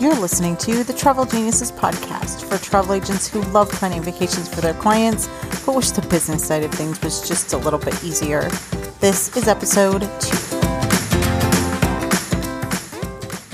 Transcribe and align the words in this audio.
You're 0.00 0.16
listening 0.16 0.56
to 0.56 0.82
the 0.82 0.94
Travel 0.94 1.26
Geniuses 1.26 1.70
podcast 1.70 2.48
for 2.48 2.56
travel 2.56 2.94
agents 2.94 3.28
who 3.28 3.42
love 3.52 3.68
planning 3.70 4.00
vacations 4.00 4.48
for 4.48 4.62
their 4.62 4.72
clients, 4.72 5.28
but 5.66 5.74
wish 5.74 5.90
the 5.90 6.00
business 6.00 6.42
side 6.42 6.62
of 6.62 6.72
things 6.72 6.98
was 7.02 7.28
just 7.28 7.52
a 7.52 7.58
little 7.58 7.78
bit 7.78 8.02
easier. 8.02 8.48
This 9.00 9.36
is 9.36 9.46
episode 9.46 10.00
two. 10.18 10.38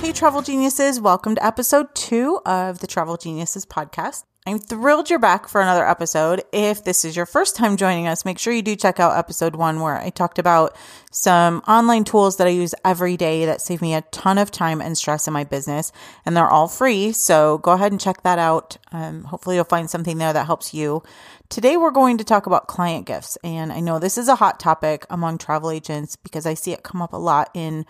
Hey, 0.00 0.12
Travel 0.12 0.40
Geniuses, 0.40 1.00
welcome 1.00 1.34
to 1.34 1.44
episode 1.44 1.92
two 1.96 2.38
of 2.46 2.78
the 2.78 2.86
Travel 2.86 3.16
Geniuses 3.16 3.66
podcast. 3.66 4.22
I'm 4.48 4.60
thrilled 4.60 5.10
you're 5.10 5.18
back 5.18 5.48
for 5.48 5.60
another 5.60 5.84
episode. 5.84 6.44
If 6.52 6.84
this 6.84 7.04
is 7.04 7.16
your 7.16 7.26
first 7.26 7.56
time 7.56 7.76
joining 7.76 8.06
us, 8.06 8.24
make 8.24 8.38
sure 8.38 8.52
you 8.52 8.62
do 8.62 8.76
check 8.76 9.00
out 9.00 9.18
episode 9.18 9.56
one 9.56 9.80
where 9.80 9.96
I 9.96 10.10
talked 10.10 10.38
about 10.38 10.76
some 11.10 11.64
online 11.66 12.04
tools 12.04 12.36
that 12.36 12.46
I 12.46 12.50
use 12.50 12.72
every 12.84 13.16
day 13.16 13.46
that 13.46 13.60
save 13.60 13.82
me 13.82 13.92
a 13.92 14.02
ton 14.12 14.38
of 14.38 14.52
time 14.52 14.80
and 14.80 14.96
stress 14.96 15.26
in 15.26 15.32
my 15.32 15.42
business. 15.42 15.90
And 16.24 16.36
they're 16.36 16.48
all 16.48 16.68
free. 16.68 17.10
So 17.10 17.58
go 17.58 17.72
ahead 17.72 17.90
and 17.90 18.00
check 18.00 18.22
that 18.22 18.38
out. 18.38 18.76
Um, 18.92 19.24
hopefully, 19.24 19.56
you'll 19.56 19.64
find 19.64 19.90
something 19.90 20.18
there 20.18 20.32
that 20.32 20.46
helps 20.46 20.72
you. 20.72 21.02
Today, 21.48 21.76
we're 21.76 21.90
going 21.90 22.18
to 22.18 22.24
talk 22.24 22.46
about 22.46 22.68
client 22.68 23.04
gifts. 23.04 23.36
And 23.42 23.72
I 23.72 23.80
know 23.80 23.98
this 23.98 24.16
is 24.16 24.28
a 24.28 24.36
hot 24.36 24.60
topic 24.60 25.06
among 25.10 25.38
travel 25.38 25.72
agents 25.72 26.14
because 26.14 26.46
I 26.46 26.54
see 26.54 26.70
it 26.70 26.84
come 26.84 27.02
up 27.02 27.12
a 27.12 27.16
lot 27.16 27.50
in 27.52 27.84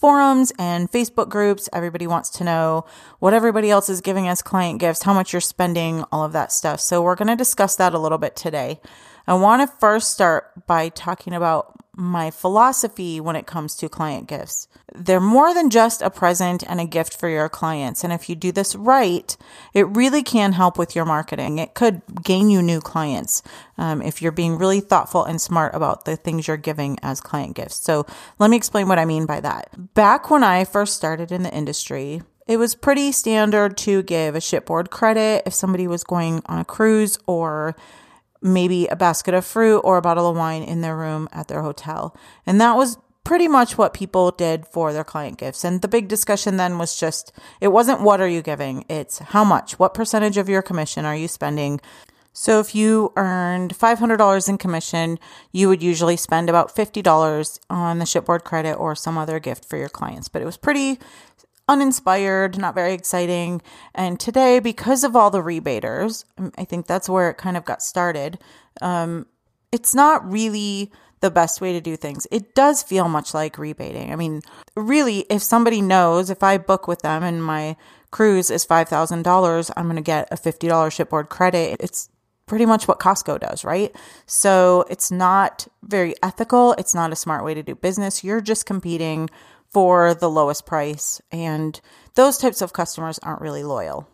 forums 0.00 0.52
and 0.58 0.90
Facebook 0.90 1.28
groups. 1.28 1.68
Everybody 1.72 2.06
wants 2.06 2.30
to 2.30 2.44
know 2.44 2.86
what 3.18 3.34
everybody 3.34 3.70
else 3.70 3.88
is 3.88 4.00
giving 4.00 4.26
as 4.26 4.42
client 4.42 4.80
gifts, 4.80 5.02
how 5.02 5.12
much 5.12 5.32
you're 5.32 5.40
spending, 5.40 6.04
all 6.10 6.24
of 6.24 6.32
that 6.32 6.52
stuff. 6.52 6.80
So 6.80 7.02
we're 7.02 7.16
going 7.16 7.28
to 7.28 7.36
discuss 7.36 7.76
that 7.76 7.94
a 7.94 7.98
little 7.98 8.18
bit 8.18 8.34
today. 8.34 8.80
I 9.26 9.34
want 9.34 9.62
to 9.62 9.76
first 9.78 10.10
start 10.10 10.66
by 10.66 10.88
talking 10.88 11.34
about 11.34 11.76
my 12.00 12.30
philosophy 12.30 13.20
when 13.20 13.36
it 13.36 13.46
comes 13.46 13.76
to 13.76 13.88
client 13.88 14.26
gifts. 14.26 14.66
They're 14.94 15.20
more 15.20 15.52
than 15.52 15.68
just 15.68 16.00
a 16.00 16.10
present 16.10 16.64
and 16.66 16.80
a 16.80 16.86
gift 16.86 17.14
for 17.14 17.28
your 17.28 17.48
clients. 17.48 18.02
And 18.02 18.12
if 18.12 18.28
you 18.28 18.34
do 18.34 18.50
this 18.50 18.74
right, 18.74 19.36
it 19.74 19.86
really 19.88 20.22
can 20.22 20.52
help 20.52 20.78
with 20.78 20.96
your 20.96 21.04
marketing. 21.04 21.58
It 21.58 21.74
could 21.74 22.00
gain 22.22 22.48
you 22.48 22.62
new 22.62 22.80
clients 22.80 23.42
um, 23.76 24.00
if 24.00 24.22
you're 24.22 24.32
being 24.32 24.56
really 24.56 24.80
thoughtful 24.80 25.24
and 25.24 25.40
smart 25.40 25.74
about 25.74 26.06
the 26.06 26.16
things 26.16 26.48
you're 26.48 26.56
giving 26.56 26.98
as 27.02 27.20
client 27.20 27.54
gifts. 27.54 27.76
So 27.76 28.06
let 28.38 28.50
me 28.50 28.56
explain 28.56 28.88
what 28.88 28.98
I 28.98 29.04
mean 29.04 29.26
by 29.26 29.40
that. 29.40 29.94
Back 29.94 30.30
when 30.30 30.42
I 30.42 30.64
first 30.64 30.96
started 30.96 31.30
in 31.30 31.42
the 31.42 31.54
industry, 31.54 32.22
it 32.46 32.56
was 32.56 32.74
pretty 32.74 33.12
standard 33.12 33.76
to 33.78 34.02
give 34.02 34.34
a 34.34 34.40
shipboard 34.40 34.90
credit 34.90 35.44
if 35.46 35.54
somebody 35.54 35.86
was 35.86 36.02
going 36.02 36.42
on 36.46 36.58
a 36.58 36.64
cruise 36.64 37.18
or 37.26 37.76
maybe 38.42 38.86
a 38.86 38.96
basket 38.96 39.34
of 39.34 39.44
fruit 39.44 39.80
or 39.80 39.96
a 39.96 40.02
bottle 40.02 40.28
of 40.28 40.36
wine 40.36 40.62
in 40.62 40.80
their 40.80 40.96
room 40.96 41.28
at 41.32 41.48
their 41.48 41.62
hotel. 41.62 42.16
And 42.46 42.60
that 42.60 42.76
was 42.76 42.98
pretty 43.24 43.48
much 43.48 43.76
what 43.76 43.94
people 43.94 44.30
did 44.30 44.66
for 44.66 44.92
their 44.92 45.04
client 45.04 45.38
gifts. 45.38 45.64
And 45.64 45.82
the 45.82 45.88
big 45.88 46.08
discussion 46.08 46.56
then 46.56 46.78
was 46.78 46.96
just 46.96 47.32
it 47.60 47.68
wasn't 47.68 48.00
what 48.00 48.20
are 48.20 48.28
you 48.28 48.42
giving, 48.42 48.84
it's 48.88 49.18
how 49.18 49.44
much, 49.44 49.78
what 49.78 49.94
percentage 49.94 50.36
of 50.36 50.48
your 50.48 50.62
commission 50.62 51.04
are 51.04 51.16
you 51.16 51.28
spending. 51.28 51.80
So 52.32 52.60
if 52.60 52.74
you 52.74 53.12
earned 53.16 53.76
$500 53.76 54.48
in 54.48 54.56
commission, 54.56 55.18
you 55.52 55.68
would 55.68 55.82
usually 55.82 56.16
spend 56.16 56.48
about 56.48 56.74
$50 56.74 57.58
on 57.68 57.98
the 57.98 58.06
shipboard 58.06 58.44
credit 58.44 58.74
or 58.74 58.94
some 58.94 59.18
other 59.18 59.40
gift 59.40 59.64
for 59.64 59.76
your 59.76 59.88
clients. 59.88 60.28
But 60.28 60.40
it 60.40 60.44
was 60.44 60.56
pretty 60.56 60.98
uninspired, 61.70 62.58
not 62.58 62.74
very 62.74 62.92
exciting. 62.92 63.62
And 63.94 64.18
today, 64.18 64.58
because 64.58 65.04
of 65.04 65.14
all 65.14 65.30
the 65.30 65.40
rebaters, 65.40 66.24
um, 66.36 66.52
I 66.58 66.64
think 66.64 66.86
that's 66.86 67.08
where 67.08 67.30
it 67.30 67.38
kind 67.38 67.56
of 67.56 67.64
got 67.64 67.80
started. 67.80 68.38
Um, 68.82 69.26
it's 69.70 69.94
not 69.94 70.28
really 70.28 70.90
the 71.20 71.30
best 71.30 71.60
way 71.60 71.72
to 71.72 71.80
do 71.80 71.96
things. 71.96 72.26
It 72.32 72.54
does 72.54 72.82
feel 72.82 73.08
much 73.08 73.32
like 73.34 73.56
rebating. 73.56 74.12
I 74.12 74.16
mean, 74.16 74.42
really, 74.74 75.20
if 75.30 75.42
somebody 75.42 75.80
knows 75.80 76.28
if 76.28 76.42
I 76.42 76.58
book 76.58 76.88
with 76.88 77.02
them 77.02 77.22
and 77.22 77.42
my 77.42 77.76
cruise 78.10 78.50
is 78.50 78.66
$5,000, 78.66 79.70
I'm 79.76 79.84
going 79.84 79.96
to 79.96 80.02
get 80.02 80.28
a 80.32 80.36
$50 80.36 80.90
shipboard 80.90 81.28
credit. 81.28 81.76
It's 81.80 82.08
pretty 82.46 82.66
much 82.66 82.88
what 82.88 82.98
Costco 82.98 83.38
does, 83.38 83.64
right? 83.64 83.94
So 84.26 84.84
it's 84.90 85.12
not 85.12 85.68
very 85.84 86.14
ethical. 86.20 86.72
It's 86.78 86.96
not 86.96 87.12
a 87.12 87.16
smart 87.16 87.44
way 87.44 87.54
to 87.54 87.62
do 87.62 87.76
business. 87.76 88.24
You're 88.24 88.40
just 88.40 88.66
competing 88.66 89.30
for 89.70 90.14
the 90.14 90.30
lowest 90.30 90.66
price, 90.66 91.20
and 91.30 91.80
those 92.14 92.38
types 92.38 92.60
of 92.60 92.72
customers 92.72 93.18
aren't 93.22 93.40
really 93.40 93.62
loyal. 93.62 94.08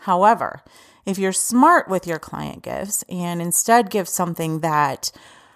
However, 0.00 0.62
if 1.04 1.18
you're 1.18 1.32
smart 1.32 1.88
with 1.88 2.06
your 2.06 2.18
client 2.18 2.62
gifts 2.62 3.04
and 3.08 3.40
instead 3.42 3.90
give 3.90 4.08
something 4.08 4.60
that 4.60 5.12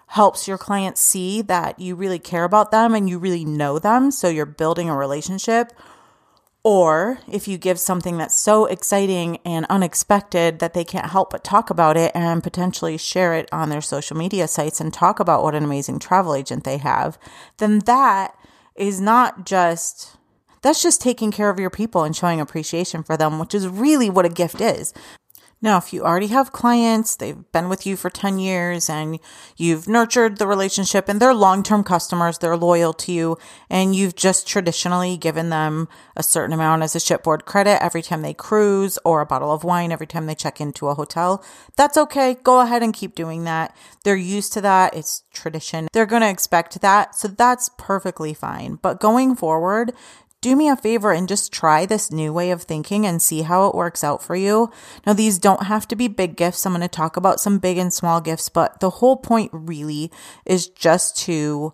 helps 0.08 0.46
your 0.46 0.58
clients 0.58 1.00
see 1.00 1.40
that 1.40 1.78
you 1.78 1.94
really 1.94 2.18
care 2.18 2.44
about 2.44 2.70
them 2.70 2.94
and 2.94 3.08
you 3.08 3.18
really 3.18 3.44
know 3.44 3.78
them, 3.78 4.10
so 4.10 4.28
you're 4.28 4.44
building 4.44 4.90
a 4.90 4.96
relationship, 4.96 5.72
or 6.64 7.18
if 7.30 7.48
you 7.48 7.58
give 7.58 7.80
something 7.80 8.18
that's 8.18 8.36
so 8.36 8.66
exciting 8.66 9.38
and 9.44 9.66
unexpected 9.68 10.58
that 10.58 10.74
they 10.74 10.84
can't 10.84 11.10
help 11.10 11.30
but 11.30 11.42
talk 11.42 11.70
about 11.70 11.96
it 11.96 12.12
and 12.14 12.42
potentially 12.42 12.96
share 12.96 13.34
it 13.34 13.48
on 13.50 13.68
their 13.68 13.80
social 13.80 14.16
media 14.16 14.46
sites 14.46 14.80
and 14.80 14.92
talk 14.92 15.18
about 15.18 15.42
what 15.42 15.54
an 15.54 15.64
amazing 15.64 15.98
travel 15.98 16.34
agent 16.34 16.64
they 16.64 16.76
have, 16.76 17.18
then 17.56 17.80
that 17.80 18.36
is 18.88 19.00
not 19.00 19.46
just 19.46 20.16
that's 20.62 20.82
just 20.82 21.00
taking 21.00 21.32
care 21.32 21.50
of 21.50 21.58
your 21.58 21.70
people 21.70 22.04
and 22.04 22.14
showing 22.14 22.40
appreciation 22.40 23.02
for 23.02 23.16
them, 23.16 23.38
which 23.38 23.54
is 23.54 23.66
really 23.66 24.08
what 24.08 24.24
a 24.24 24.28
gift 24.28 24.60
is. 24.60 24.94
Now, 25.62 25.78
if 25.78 25.92
you 25.92 26.02
already 26.02 26.26
have 26.26 26.50
clients, 26.50 27.14
they've 27.14 27.50
been 27.52 27.68
with 27.68 27.86
you 27.86 27.96
for 27.96 28.10
10 28.10 28.40
years 28.40 28.90
and 28.90 29.20
you've 29.56 29.86
nurtured 29.86 30.38
the 30.38 30.46
relationship 30.48 31.08
and 31.08 31.20
they're 31.20 31.32
long 31.32 31.62
term 31.62 31.84
customers, 31.84 32.38
they're 32.38 32.56
loyal 32.56 32.92
to 32.94 33.12
you, 33.12 33.38
and 33.70 33.94
you've 33.94 34.16
just 34.16 34.48
traditionally 34.48 35.16
given 35.16 35.50
them 35.50 35.88
a 36.16 36.22
certain 36.24 36.52
amount 36.52 36.82
as 36.82 36.96
a 36.96 37.00
shipboard 37.00 37.44
credit 37.44 37.80
every 37.80 38.02
time 38.02 38.22
they 38.22 38.34
cruise 38.34 38.98
or 39.04 39.20
a 39.20 39.26
bottle 39.26 39.52
of 39.52 39.62
wine 39.62 39.92
every 39.92 40.06
time 40.06 40.26
they 40.26 40.34
check 40.34 40.60
into 40.60 40.88
a 40.88 40.94
hotel, 40.94 41.44
that's 41.76 41.96
okay. 41.96 42.36
Go 42.42 42.60
ahead 42.60 42.82
and 42.82 42.92
keep 42.92 43.14
doing 43.14 43.44
that. 43.44 43.76
They're 44.02 44.16
used 44.16 44.52
to 44.54 44.60
that. 44.62 44.96
It's 44.96 45.22
tradition. 45.32 45.86
They're 45.92 46.06
going 46.06 46.22
to 46.22 46.28
expect 46.28 46.80
that. 46.80 47.14
So 47.14 47.28
that's 47.28 47.70
perfectly 47.78 48.34
fine. 48.34 48.80
But 48.82 48.98
going 48.98 49.36
forward, 49.36 49.92
do 50.42 50.54
me 50.54 50.68
a 50.68 50.76
favor 50.76 51.12
and 51.12 51.26
just 51.26 51.52
try 51.52 51.86
this 51.86 52.10
new 52.10 52.32
way 52.32 52.50
of 52.50 52.62
thinking 52.62 53.06
and 53.06 53.22
see 53.22 53.42
how 53.42 53.68
it 53.68 53.74
works 53.74 54.04
out 54.04 54.22
for 54.22 54.36
you. 54.36 54.70
Now, 55.06 55.14
these 55.14 55.38
don't 55.38 55.62
have 55.62 55.88
to 55.88 55.96
be 55.96 56.08
big 56.08 56.36
gifts. 56.36 56.66
I'm 56.66 56.72
going 56.72 56.82
to 56.82 56.88
talk 56.88 57.16
about 57.16 57.40
some 57.40 57.58
big 57.58 57.78
and 57.78 57.92
small 57.92 58.20
gifts, 58.20 58.50
but 58.50 58.80
the 58.80 58.90
whole 58.90 59.16
point 59.16 59.50
really 59.54 60.10
is 60.44 60.68
just 60.68 61.16
to 61.18 61.72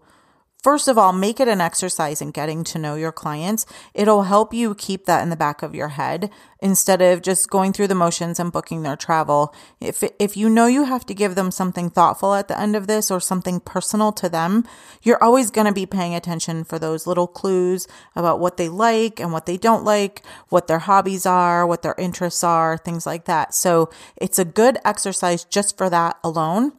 First 0.60 0.88
of 0.88 0.98
all, 0.98 1.12
make 1.12 1.38
it 1.38 1.46
an 1.46 1.60
exercise 1.60 2.20
in 2.20 2.32
getting 2.32 2.64
to 2.64 2.80
know 2.80 2.96
your 2.96 3.12
clients. 3.12 3.64
It'll 3.94 4.24
help 4.24 4.52
you 4.52 4.74
keep 4.74 5.06
that 5.06 5.22
in 5.22 5.30
the 5.30 5.36
back 5.36 5.62
of 5.62 5.72
your 5.72 5.90
head 5.90 6.30
instead 6.60 7.00
of 7.00 7.22
just 7.22 7.48
going 7.48 7.72
through 7.72 7.86
the 7.86 7.94
motions 7.94 8.40
and 8.40 8.50
booking 8.50 8.82
their 8.82 8.96
travel. 8.96 9.54
If 9.80 10.02
if 10.18 10.36
you 10.36 10.50
know 10.50 10.66
you 10.66 10.82
have 10.82 11.06
to 11.06 11.14
give 11.14 11.36
them 11.36 11.52
something 11.52 11.90
thoughtful 11.90 12.34
at 12.34 12.48
the 12.48 12.58
end 12.58 12.74
of 12.74 12.88
this 12.88 13.08
or 13.08 13.20
something 13.20 13.60
personal 13.60 14.10
to 14.14 14.28
them, 14.28 14.66
you're 15.00 15.22
always 15.22 15.52
going 15.52 15.68
to 15.68 15.72
be 15.72 15.86
paying 15.86 16.16
attention 16.16 16.64
for 16.64 16.76
those 16.76 17.06
little 17.06 17.28
clues 17.28 17.86
about 18.16 18.40
what 18.40 18.56
they 18.56 18.68
like 18.68 19.20
and 19.20 19.32
what 19.32 19.46
they 19.46 19.58
don't 19.58 19.84
like, 19.84 20.24
what 20.48 20.66
their 20.66 20.80
hobbies 20.80 21.24
are, 21.24 21.68
what 21.68 21.82
their 21.82 21.94
interests 21.98 22.42
are, 22.42 22.76
things 22.76 23.06
like 23.06 23.26
that. 23.26 23.54
So, 23.54 23.90
it's 24.16 24.40
a 24.40 24.44
good 24.44 24.78
exercise 24.84 25.44
just 25.44 25.78
for 25.78 25.88
that 25.88 26.18
alone. 26.24 26.72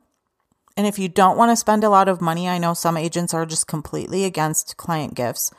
And 0.79 0.88
if 0.88 0.97
you 0.97 1.09
don't 1.09 1.35
want 1.35 1.51
to 1.51 1.57
spend 1.57 1.84
a 1.84 1.90
lot 1.90 2.07
of 2.07 2.22
money, 2.22 2.47
I 2.47 2.57
know 2.57 2.73
some 2.73 2.95
agents 2.95 3.34
are 3.34 3.45
just 3.45 3.67
completely 3.67 4.23
against 4.23 4.78
client 4.78 5.13
gifts. 5.13 5.51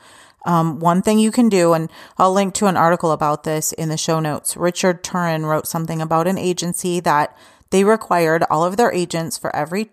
Um, 0.47 0.79
one 0.79 1.03
thing 1.03 1.19
you 1.19 1.29
can 1.29 1.47
do, 1.47 1.73
and 1.73 1.91
I'll 2.17 2.33
link 2.33 2.55
to 2.55 2.65
an 2.65 2.75
article 2.75 3.11
about 3.11 3.43
this 3.43 3.71
in 3.71 3.89
the 3.89 3.97
show 3.97 4.19
notes. 4.19 4.57
Richard 4.57 5.03
Turen 5.03 5.45
wrote 5.45 5.67
something 5.67 6.01
about 6.01 6.27
an 6.27 6.39
agency 6.39 6.99
that 7.01 7.37
they 7.69 7.83
required 7.83 8.43
all 8.49 8.65
of 8.65 8.77
their 8.77 8.91
agents 8.91 9.37
for 9.37 9.55
every 9.55 9.91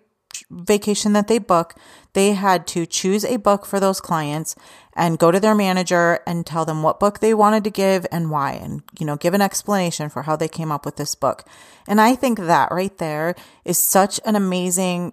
vacation 0.51 1.13
that 1.13 1.29
they 1.29 1.39
book, 1.39 1.75
they 2.13 2.33
had 2.33 2.67
to 2.69 2.87
choose 2.87 3.25
a 3.25 3.37
book 3.37 3.67
for 3.67 3.81
those 3.81 4.01
clients 4.01 4.55
and 4.95 5.19
go 5.19 5.31
to 5.31 5.41
their 5.41 5.55
manager 5.55 6.21
and 6.27 6.45
tell 6.45 6.65
them 6.65 6.83
what 6.83 7.01
book 7.01 7.21
they 7.21 7.33
wanted 7.35 7.65
to 7.65 7.71
give 7.71 8.07
and 8.11 8.31
why 8.31 8.53
and 8.53 8.83
you 8.99 9.07
know 9.07 9.17
give 9.17 9.35
an 9.35 9.41
explanation 9.41 10.09
for 10.09 10.23
how 10.23 10.37
they 10.37 10.49
came 10.49 10.73
up 10.73 10.85
with 10.85 10.97
this 10.97 11.15
book. 11.15 11.45
And 11.87 12.01
I 12.01 12.15
think 12.15 12.39
that 12.39 12.71
right 12.73 12.97
there 12.99 13.35
is 13.65 13.79
such 13.79 14.21
an 14.25 14.37
amazing 14.37 15.13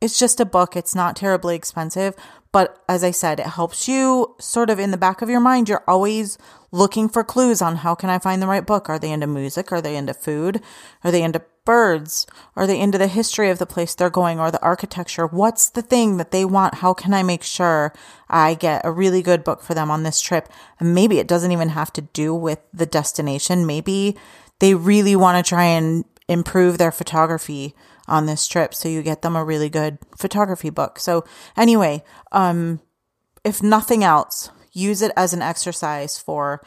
it's 0.00 0.18
just 0.18 0.38
a 0.38 0.44
book. 0.44 0.76
It's 0.76 0.94
not 0.94 1.16
terribly 1.16 1.56
expensive, 1.56 2.14
but 2.52 2.82
as 2.88 3.02
I 3.02 3.10
said, 3.10 3.40
it 3.40 3.46
helps 3.46 3.88
you 3.88 4.36
sort 4.38 4.70
of 4.70 4.78
in 4.78 4.90
the 4.90 4.96
back 4.96 5.22
of 5.22 5.28
your 5.28 5.40
mind. 5.40 5.68
You're 5.68 5.84
always 5.88 6.38
looking 6.70 7.08
for 7.08 7.24
clues 7.24 7.60
on 7.60 7.76
how 7.76 7.94
can 7.94 8.10
I 8.10 8.18
find 8.18 8.40
the 8.40 8.46
right 8.46 8.66
book? 8.66 8.88
Are 8.88 8.98
they 8.98 9.10
into 9.10 9.26
music? 9.26 9.72
Are 9.72 9.80
they 9.80 9.96
into 9.96 10.14
food? 10.14 10.62
Are 11.02 11.10
they 11.10 11.22
into 11.22 11.42
birds? 11.68 12.26
Are 12.56 12.66
they 12.66 12.80
into 12.80 12.96
the 12.96 13.08
history 13.08 13.50
of 13.50 13.58
the 13.58 13.66
place 13.66 13.94
they're 13.94 14.08
going 14.08 14.40
or 14.40 14.50
the 14.50 14.62
architecture? 14.62 15.26
What's 15.26 15.68
the 15.68 15.82
thing 15.82 16.16
that 16.16 16.30
they 16.30 16.46
want? 16.46 16.76
How 16.76 16.94
can 16.94 17.12
I 17.12 17.22
make 17.22 17.42
sure 17.42 17.92
I 18.26 18.54
get 18.54 18.86
a 18.86 18.90
really 18.90 19.20
good 19.20 19.44
book 19.44 19.62
for 19.62 19.74
them 19.74 19.90
on 19.90 20.02
this 20.02 20.22
trip? 20.22 20.48
And 20.80 20.94
maybe 20.94 21.18
it 21.18 21.28
doesn't 21.28 21.52
even 21.52 21.68
have 21.68 21.92
to 21.92 22.00
do 22.00 22.34
with 22.34 22.60
the 22.72 22.86
destination. 22.86 23.66
Maybe 23.66 24.16
they 24.60 24.74
really 24.74 25.14
want 25.14 25.44
to 25.44 25.46
try 25.46 25.64
and 25.64 26.06
improve 26.26 26.78
their 26.78 26.90
photography 26.90 27.74
on 28.06 28.24
this 28.24 28.48
trip. 28.48 28.72
So 28.72 28.88
you 28.88 29.02
get 29.02 29.20
them 29.20 29.36
a 29.36 29.44
really 29.44 29.68
good 29.68 29.98
photography 30.16 30.70
book. 30.70 30.98
So 30.98 31.26
anyway, 31.54 32.02
um, 32.32 32.80
if 33.44 33.62
nothing 33.62 34.02
else, 34.02 34.50
use 34.72 35.02
it 35.02 35.12
as 35.18 35.34
an 35.34 35.42
exercise 35.42 36.18
for 36.18 36.62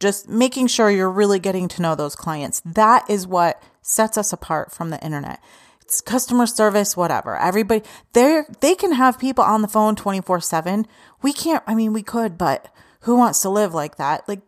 just 0.00 0.26
making 0.26 0.68
sure 0.68 0.90
you're 0.90 1.10
really 1.10 1.38
getting 1.38 1.68
to 1.68 1.82
know 1.82 1.94
those 1.94 2.16
clients. 2.16 2.62
That 2.64 3.08
is 3.10 3.26
what 3.26 3.62
sets 3.88 4.18
us 4.18 4.32
apart 4.32 4.70
from 4.72 4.90
the 4.90 5.02
internet. 5.02 5.42
It's 5.82 6.00
customer 6.00 6.46
service, 6.46 6.96
whatever. 6.96 7.36
Everybody, 7.36 7.82
they 8.12 8.42
they 8.60 8.74
can 8.74 8.92
have 8.92 9.18
people 9.18 9.42
on 9.42 9.62
the 9.62 9.68
phone 9.68 9.96
24 9.96 10.40
seven. 10.40 10.86
We 11.22 11.32
can't, 11.32 11.64
I 11.66 11.74
mean, 11.74 11.92
we 11.92 12.02
could, 12.02 12.36
but 12.36 12.68
who 13.00 13.16
wants 13.16 13.40
to 13.42 13.48
live 13.48 13.72
like 13.72 13.96
that? 13.96 14.28
Like, 14.28 14.40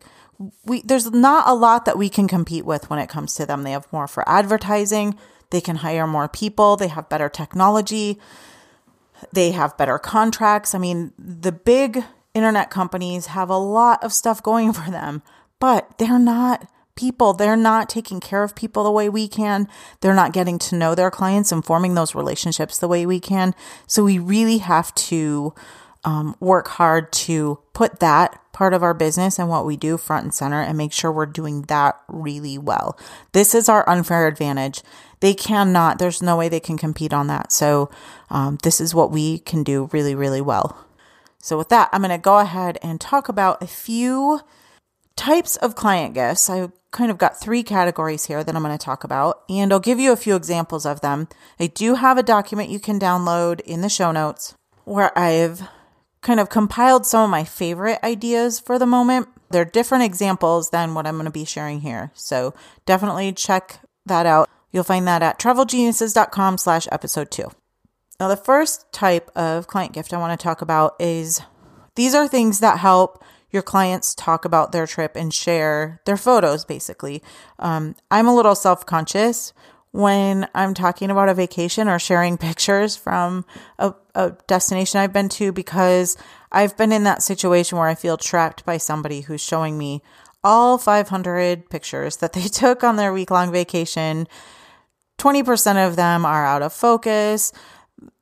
we, 0.65 0.81
there's 0.83 1.11
not 1.11 1.47
a 1.47 1.53
lot 1.53 1.85
that 1.85 1.97
we 1.97 2.09
can 2.09 2.27
compete 2.27 2.65
with 2.65 2.89
when 2.89 2.99
it 2.99 3.09
comes 3.09 3.33
to 3.35 3.45
them. 3.45 3.63
They 3.63 3.71
have 3.71 3.91
more 3.91 4.07
for 4.07 4.27
advertising. 4.29 5.17
They 5.49 5.61
can 5.61 5.77
hire 5.77 6.07
more 6.07 6.27
people. 6.27 6.77
They 6.77 6.87
have 6.87 7.09
better 7.09 7.29
technology. 7.29 8.19
They 9.33 9.51
have 9.51 9.77
better 9.77 9.99
contracts. 9.99 10.73
I 10.73 10.79
mean, 10.79 11.13
the 11.17 11.51
big 11.51 12.03
internet 12.33 12.69
companies 12.69 13.27
have 13.27 13.49
a 13.49 13.57
lot 13.57 14.03
of 14.03 14.13
stuff 14.13 14.41
going 14.41 14.73
for 14.79 14.91
them, 14.91 15.23
but 15.59 15.97
they're 15.97 16.19
not 16.19 16.67
people. 16.95 17.33
They're 17.33 17.55
not 17.55 17.89
taking 17.89 18.19
care 18.19 18.43
of 18.43 18.55
people 18.55 18.83
the 18.83 18.91
way 18.91 19.09
we 19.09 19.27
can. 19.27 19.67
They're 20.01 20.13
not 20.13 20.33
getting 20.33 20.59
to 20.59 20.75
know 20.75 20.95
their 20.95 21.11
clients 21.11 21.51
and 21.51 21.63
forming 21.63 21.93
those 21.93 22.15
relationships 22.15 22.77
the 22.77 22.87
way 22.87 23.05
we 23.05 23.19
can. 23.19 23.53
So 23.87 24.03
we 24.03 24.19
really 24.19 24.59
have 24.59 24.93
to 24.95 25.53
um, 26.03 26.35
work 26.39 26.67
hard 26.67 27.11
to 27.11 27.59
put 27.73 27.99
that 27.99 28.41
part 28.51 28.73
of 28.73 28.83
our 28.83 28.93
business 28.93 29.39
and 29.39 29.49
what 29.49 29.65
we 29.65 29.77
do 29.77 29.97
front 29.97 30.23
and 30.23 30.33
center 30.33 30.61
and 30.61 30.77
make 30.77 30.91
sure 30.91 31.11
we're 31.11 31.25
doing 31.25 31.63
that 31.63 31.99
really 32.07 32.57
well. 32.57 32.97
This 33.31 33.53
is 33.55 33.69
our 33.69 33.87
unfair 33.87 34.27
advantage. 34.27 34.81
They 35.19 35.33
cannot, 35.33 35.99
there's 35.99 36.21
no 36.21 36.35
way 36.35 36.49
they 36.49 36.59
can 36.59 36.77
compete 36.77 37.13
on 37.13 37.27
that. 37.27 37.51
So, 37.51 37.89
um, 38.29 38.57
this 38.63 38.81
is 38.81 38.95
what 38.95 39.11
we 39.11 39.39
can 39.39 39.63
do 39.63 39.89
really, 39.91 40.15
really 40.15 40.41
well. 40.41 40.77
So, 41.37 41.57
with 41.57 41.69
that, 41.69 41.89
I'm 41.91 42.01
going 42.01 42.11
to 42.11 42.17
go 42.17 42.39
ahead 42.39 42.79
and 42.81 42.99
talk 42.99 43.29
about 43.29 43.61
a 43.61 43.67
few 43.67 44.41
types 45.15 45.55
of 45.57 45.75
client 45.75 46.13
gifts. 46.13 46.49
I 46.49 46.69
kind 46.91 47.11
of 47.11 47.17
got 47.17 47.39
three 47.39 47.63
categories 47.63 48.25
here 48.25 48.43
that 48.43 48.55
I'm 48.55 48.63
going 48.63 48.77
to 48.77 48.83
talk 48.83 49.03
about, 49.03 49.43
and 49.49 49.71
I'll 49.71 49.79
give 49.79 49.99
you 49.99 50.11
a 50.11 50.17
few 50.17 50.35
examples 50.35 50.85
of 50.85 51.01
them. 51.01 51.27
I 51.59 51.67
do 51.67 51.95
have 51.95 52.17
a 52.17 52.23
document 52.23 52.69
you 52.69 52.79
can 52.79 52.99
download 52.99 53.61
in 53.61 53.81
the 53.81 53.89
show 53.89 54.11
notes 54.11 54.53
where 54.83 55.17
I've 55.17 55.61
kind 56.21 56.39
of 56.39 56.49
compiled 56.49 57.05
some 57.05 57.23
of 57.23 57.29
my 57.29 57.43
favorite 57.43 57.99
ideas 58.03 58.59
for 58.59 58.77
the 58.77 58.85
moment. 58.85 59.27
They're 59.49 59.65
different 59.65 60.03
examples 60.03 60.69
than 60.69 60.93
what 60.93 61.07
I'm 61.07 61.15
going 61.15 61.25
to 61.25 61.31
be 61.31 61.45
sharing 61.45 61.81
here. 61.81 62.11
So 62.13 62.53
definitely 62.85 63.33
check 63.33 63.79
that 64.05 64.25
out. 64.25 64.49
You'll 64.71 64.83
find 64.83 65.07
that 65.07 65.23
at 65.23 65.39
travelgeniuses.com 65.39 66.57
slash 66.57 66.87
episode 66.91 67.31
two. 67.31 67.51
Now, 68.19 68.27
the 68.27 68.37
first 68.37 68.91
type 68.93 69.29
of 69.35 69.67
client 69.67 69.93
gift 69.93 70.13
I 70.13 70.17
want 70.17 70.39
to 70.39 70.43
talk 70.43 70.61
about 70.61 70.95
is 70.99 71.41
these 71.95 72.13
are 72.13 72.27
things 72.27 72.59
that 72.59 72.79
help 72.79 73.23
your 73.51 73.61
clients 73.61 74.15
talk 74.15 74.45
about 74.45 74.71
their 74.71 74.87
trip 74.87 75.15
and 75.15 75.33
share 75.33 76.01
their 76.05 76.17
photos, 76.17 76.65
basically. 76.65 77.21
Um, 77.59 77.95
I'm 78.09 78.27
a 78.27 78.35
little 78.35 78.55
self 78.55 78.85
conscious 78.85 79.53
when 79.91 80.47
I'm 80.55 80.73
talking 80.73 81.11
about 81.11 81.29
a 81.29 81.33
vacation 81.33 81.87
or 81.87 81.99
sharing 81.99 82.37
pictures 82.37 82.95
from 82.95 83.45
a, 83.77 83.93
a, 84.15 84.31
destination 84.47 84.99
I've 84.99 85.13
been 85.13 85.29
to 85.29 85.51
because 85.51 86.17
I've 86.51 86.77
been 86.77 86.91
in 86.91 87.03
that 87.03 87.21
situation 87.21 87.77
where 87.77 87.87
I 87.87 87.95
feel 87.95 88.17
trapped 88.17 88.65
by 88.65 88.77
somebody 88.77 89.21
who's 89.21 89.41
showing 89.41 89.77
me 89.77 90.01
all 90.43 90.77
500 90.77 91.69
pictures 91.69 92.17
that 92.17 92.33
they 92.33 92.41
took 92.47 92.83
on 92.83 92.95
their 92.95 93.13
week 93.13 93.31
long 93.31 93.51
vacation. 93.51 94.27
20% 95.19 95.87
of 95.87 95.95
them 95.95 96.25
are 96.25 96.45
out 96.45 96.61
of 96.61 96.73
focus. 96.73 97.51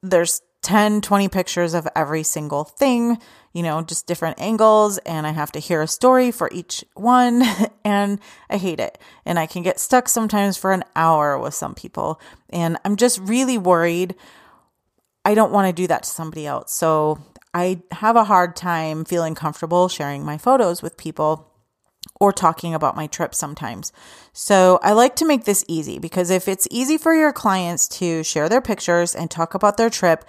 There's 0.02 0.42
10, 0.64 1.02
20 1.02 1.30
pictures 1.30 1.74
of 1.74 1.88
every 1.96 2.24
single 2.24 2.66
thing 2.66 3.18
you 3.54 3.64
know, 3.64 3.82
just 3.82 4.08
different 4.08 4.40
angles 4.40 4.98
and 5.00 5.26
I 5.26 5.32
have 5.32 5.52
to 5.54 5.60
hear 5.60 5.82
a 5.82 5.88
story 5.88 6.32
for 6.32 6.50
each 6.52 6.84
one 6.94 7.44
and 7.86 8.20
I 8.50 8.58
hate 8.58 8.80
it. 8.80 8.98
And 9.26 9.40
I 9.40 9.46
can 9.46 9.64
get 9.64 9.80
stuck 9.80 10.08
sometimes 10.08 10.58
for 10.58 10.72
an 10.72 10.84
hour 10.96 11.38
with 11.38 11.54
some 11.54 11.76
people 11.76 12.20
and 12.50 12.78
I'm 12.86 12.96
just 12.96 13.20
really 13.20 13.58
worried 13.58 14.16
I 15.26 15.36
don't 15.36 15.52
want 15.52 15.68
to 15.68 15.74
do 15.74 15.86
that 15.88 16.04
to 16.04 16.10
somebody 16.10 16.48
else. 16.48 16.72
So 16.72 17.20
I 17.54 17.82
have 17.92 18.16
a 18.16 18.24
hard 18.24 18.56
time 18.56 19.06
feeling 19.06 19.36
comfortable 19.36 19.88
sharing 19.90 20.24
my 20.24 20.38
photos 20.38 20.82
with 20.82 20.98
people 20.98 21.50
or 22.20 22.32
talking 22.32 22.74
about 22.74 22.96
my 22.96 23.08
trip 23.08 23.34
sometimes. 23.36 23.92
So 24.34 24.80
I 24.84 24.94
like 24.94 25.16
to 25.18 25.26
make 25.26 25.46
this 25.46 25.64
easy 25.68 26.00
because 26.00 26.30
if 26.30 26.48
it's 26.48 26.68
easy 26.72 26.98
for 26.98 27.14
your 27.14 27.34
clients 27.34 27.88
to 28.00 28.24
share 28.24 28.50
their 28.50 28.62
pictures 28.62 29.16
and 29.16 29.30
talk 29.30 29.54
about 29.54 29.78
their 29.78 29.90
trip, 29.90 30.26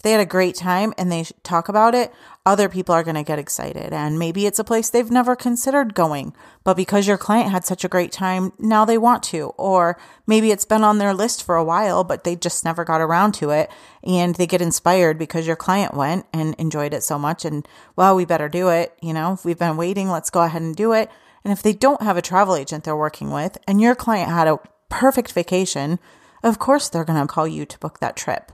if 0.00 0.02
they 0.02 0.12
had 0.12 0.20
a 0.22 0.24
great 0.24 0.54
time 0.54 0.94
and 0.96 1.12
they 1.12 1.26
talk 1.42 1.68
about 1.68 1.94
it, 1.94 2.10
other 2.46 2.70
people 2.70 2.94
are 2.94 3.02
going 3.02 3.16
to 3.16 3.22
get 3.22 3.38
excited. 3.38 3.92
And 3.92 4.18
maybe 4.18 4.46
it's 4.46 4.58
a 4.58 4.64
place 4.64 4.88
they've 4.88 5.10
never 5.10 5.36
considered 5.36 5.92
going, 5.92 6.32
but 6.64 6.78
because 6.78 7.06
your 7.06 7.18
client 7.18 7.50
had 7.50 7.66
such 7.66 7.84
a 7.84 7.88
great 7.88 8.10
time, 8.10 8.54
now 8.58 8.86
they 8.86 8.96
want 8.96 9.22
to. 9.24 9.48
Or 9.58 10.00
maybe 10.26 10.52
it's 10.52 10.64
been 10.64 10.84
on 10.84 10.96
their 10.96 11.12
list 11.12 11.44
for 11.44 11.54
a 11.54 11.62
while, 11.62 12.02
but 12.02 12.24
they 12.24 12.34
just 12.34 12.64
never 12.64 12.82
got 12.82 13.02
around 13.02 13.32
to 13.32 13.50
it. 13.50 13.70
And 14.02 14.36
they 14.36 14.46
get 14.46 14.62
inspired 14.62 15.18
because 15.18 15.46
your 15.46 15.54
client 15.54 15.92
went 15.92 16.24
and 16.32 16.54
enjoyed 16.54 16.94
it 16.94 17.02
so 17.02 17.18
much. 17.18 17.44
And 17.44 17.68
well, 17.94 18.16
we 18.16 18.24
better 18.24 18.48
do 18.48 18.70
it. 18.70 18.96
You 19.02 19.12
know, 19.12 19.38
we've 19.44 19.58
been 19.58 19.76
waiting. 19.76 20.08
Let's 20.08 20.30
go 20.30 20.40
ahead 20.40 20.62
and 20.62 20.74
do 20.74 20.94
it. 20.94 21.10
And 21.44 21.52
if 21.52 21.62
they 21.62 21.74
don't 21.74 22.00
have 22.00 22.16
a 22.16 22.22
travel 22.22 22.56
agent 22.56 22.84
they're 22.84 22.96
working 22.96 23.32
with 23.32 23.58
and 23.68 23.82
your 23.82 23.94
client 23.94 24.30
had 24.30 24.48
a 24.48 24.60
perfect 24.88 25.32
vacation, 25.32 25.98
of 26.42 26.58
course 26.58 26.88
they're 26.88 27.04
going 27.04 27.20
to 27.20 27.30
call 27.30 27.46
you 27.46 27.66
to 27.66 27.78
book 27.78 28.00
that 28.00 28.16
trip. 28.16 28.50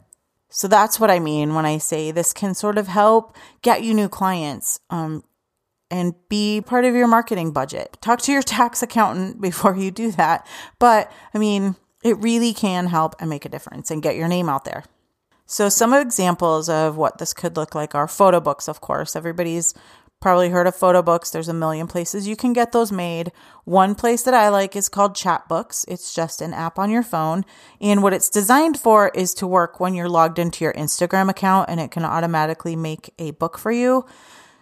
So 0.56 0.68
that's 0.68 0.98
what 0.98 1.10
I 1.10 1.18
mean 1.18 1.54
when 1.54 1.66
I 1.66 1.76
say 1.76 2.10
this 2.10 2.32
can 2.32 2.54
sort 2.54 2.78
of 2.78 2.88
help 2.88 3.36
get 3.60 3.82
you 3.82 3.92
new 3.92 4.08
clients 4.08 4.80
um, 4.88 5.22
and 5.90 6.14
be 6.30 6.62
part 6.62 6.86
of 6.86 6.94
your 6.94 7.06
marketing 7.06 7.52
budget. 7.52 7.98
Talk 8.00 8.22
to 8.22 8.32
your 8.32 8.40
tax 8.40 8.82
accountant 8.82 9.38
before 9.42 9.76
you 9.76 9.90
do 9.90 10.10
that. 10.12 10.46
But 10.78 11.12
I 11.34 11.38
mean, 11.38 11.76
it 12.02 12.16
really 12.20 12.54
can 12.54 12.86
help 12.86 13.16
and 13.20 13.28
make 13.28 13.44
a 13.44 13.50
difference 13.50 13.90
and 13.90 14.02
get 14.02 14.16
your 14.16 14.28
name 14.28 14.48
out 14.48 14.64
there. 14.64 14.84
So, 15.44 15.68
some 15.68 15.92
examples 15.92 16.70
of 16.70 16.96
what 16.96 17.18
this 17.18 17.34
could 17.34 17.54
look 17.58 17.74
like 17.74 17.94
are 17.94 18.08
photo 18.08 18.40
books, 18.40 18.66
of 18.66 18.80
course. 18.80 19.14
Everybody's 19.14 19.74
Probably 20.20 20.48
heard 20.48 20.66
of 20.66 20.74
photo 20.74 21.02
books. 21.02 21.30
There's 21.30 21.48
a 21.48 21.54
million 21.54 21.86
places 21.86 22.26
you 22.26 22.36
can 22.36 22.52
get 22.52 22.72
those 22.72 22.90
made. 22.90 23.32
One 23.64 23.94
place 23.94 24.22
that 24.22 24.34
I 24.34 24.48
like 24.48 24.74
is 24.74 24.88
called 24.88 25.14
Chatbooks. 25.14 25.84
It's 25.88 26.14
just 26.14 26.40
an 26.40 26.54
app 26.54 26.78
on 26.78 26.90
your 26.90 27.02
phone. 27.02 27.44
And 27.80 28.02
what 28.02 28.14
it's 28.14 28.30
designed 28.30 28.78
for 28.78 29.10
is 29.14 29.34
to 29.34 29.46
work 29.46 29.78
when 29.78 29.94
you're 29.94 30.08
logged 30.08 30.38
into 30.38 30.64
your 30.64 30.72
Instagram 30.72 31.28
account 31.28 31.68
and 31.68 31.80
it 31.80 31.90
can 31.90 32.04
automatically 32.04 32.76
make 32.76 33.12
a 33.18 33.32
book 33.32 33.58
for 33.58 33.70
you. 33.70 34.06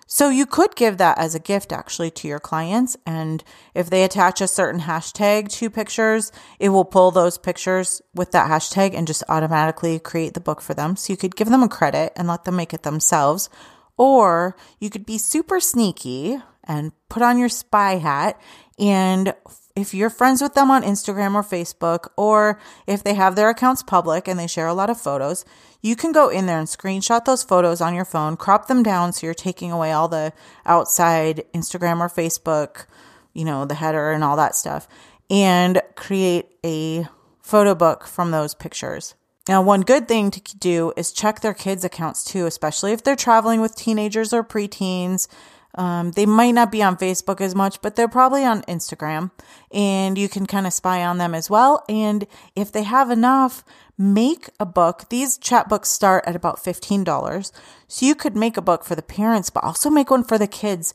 So 0.07 0.29
you 0.29 0.45
could 0.45 0.77
give 0.77 0.99
that 0.99 1.19
as 1.19 1.35
a 1.35 1.41
gift 1.41 1.73
actually 1.73 2.11
to 2.13 2.29
your 2.29 2.39
clients. 2.39 2.97
And 3.07 3.43
if 3.75 3.89
they 3.89 4.05
attach 4.05 4.41
a 4.41 4.49
certain 4.49 4.83
hashtag 4.83 5.51
to 5.53 5.71
pictures, 5.71 6.31
it 6.59 6.69
will 6.69 6.85
pull 6.85 7.11
those 7.11 7.39
pictures 7.39 8.03
with 8.15 8.33
that 8.33 8.51
hashtag 8.51 8.95
and 8.95 9.07
just 9.07 9.25
automatically 9.29 9.99
create 9.99 10.35
the 10.35 10.41
book 10.41 10.61
for 10.61 10.75
them. 10.75 10.97
So 10.97 11.13
you 11.13 11.17
could 11.17 11.37
give 11.37 11.49
them 11.49 11.63
a 11.63 11.69
credit 11.69 12.13
and 12.17 12.29
let 12.29 12.45
them 12.45 12.57
make 12.57 12.75
it 12.75 12.83
themselves. 12.83 13.49
Or 13.97 14.57
you 14.81 14.91
could 14.91 15.07
be 15.07 15.19
super 15.19 15.61
sneaky 15.61 16.39
and 16.65 16.93
put 17.09 17.23
on 17.23 17.39
your 17.39 17.49
spy 17.49 17.97
hat. 17.97 18.41
And 18.79 19.35
if 19.77 19.93
you're 19.93 20.11
friends 20.11 20.41
with 20.41 20.55
them 20.55 20.71
on 20.71 20.83
Instagram 20.83 21.35
or 21.35 21.43
Facebook, 21.43 22.09
or 22.17 22.59
if 22.87 23.03
they 23.03 23.15
have 23.15 23.37
their 23.37 23.51
accounts 23.51 23.83
public 23.83 24.29
and 24.29 24.39
they 24.39 24.47
share 24.47 24.67
a 24.67 24.75
lot 24.75 24.91
of 24.91 25.01
photos, 25.01 25.45
you 25.83 25.97
can 25.97 26.13
go 26.13 26.29
in 26.29 26.47
there 26.47 26.59
and 26.59 26.69
screenshot 26.69 27.25
those 27.25 27.43
photos 27.43 27.81
on 27.81 27.95
your 27.95 28.05
phone, 28.05 28.37
crop 28.37 28.69
them 28.69 28.83
down 28.83 29.13
so 29.13 29.27
you're 29.27 29.35
taking 29.35 29.71
away 29.71 29.93
all 29.93 30.09
the 30.09 30.33
outside 30.65 31.45
Instagram 31.53 32.01
or 32.01 32.09
Facebook, 32.09 32.87
you 33.33 33.45
know, 33.45 33.65
the 33.65 33.75
header 33.75 34.13
and 34.13 34.25
all 34.25 34.37
that 34.37 34.55
stuff, 34.55 34.89
and 35.29 35.83
create 35.95 36.47
a 36.65 37.07
photo 37.43 37.75
book 37.75 38.07
from 38.07 38.31
those 38.31 38.55
pictures. 38.55 39.15
Now, 39.47 39.61
one 39.61 39.83
good 39.83 40.09
thing 40.09 40.31
to 40.31 40.57
do 40.57 40.93
is 40.97 41.13
check 41.13 41.41
their 41.41 41.53
kids' 41.53 41.85
accounts 41.85 42.25
too, 42.25 42.47
especially 42.47 42.93
if 42.93 43.03
they're 43.03 43.17
traveling 43.17 43.61
with 43.61 43.77
teenagers 43.77 44.33
or 44.33 44.43
preteens. 44.43 45.29
Um, 45.77 46.13
they 46.13 46.25
might 46.25 46.53
not 46.53 46.71
be 46.71 46.83
on 46.83 46.97
Facebook 46.97 47.41
as 47.41 47.55
much, 47.55 47.83
but 47.83 47.97
they're 47.97 48.09
probably 48.09 48.45
on 48.45 48.63
Instagram, 48.63 49.33
and 49.73 50.17
you 50.17 50.29
can 50.29 50.47
kind 50.47 50.67
of 50.67 50.73
spy 50.73 51.05
on 51.05 51.19
them 51.19 51.35
as 51.35 51.51
well. 51.51 51.85
And 51.89 52.27
if 52.55 52.71
they 52.71 52.85
have 52.85 53.11
enough, 53.11 53.65
make 53.99 54.49
a 54.61 54.67
book. 54.67 55.09
These 55.11 55.37
chat 55.37 55.69
books 55.69 55.89
start 55.89 56.25
at 56.27 56.37
about 56.37 56.63
$15. 56.63 57.53
So 57.89 58.07
you 58.07 58.15
could 58.15 58.37
make 58.37 58.57
a 58.57 58.63
book 58.63 58.85
for 58.85 58.95
the 58.95 59.03
parents, 59.03 59.51
but 59.51 59.65
also 59.65 59.91
make 59.91 60.11
one 60.11 60.25
for 60.25 60.39
the 60.39 60.47
kids. 60.47 60.95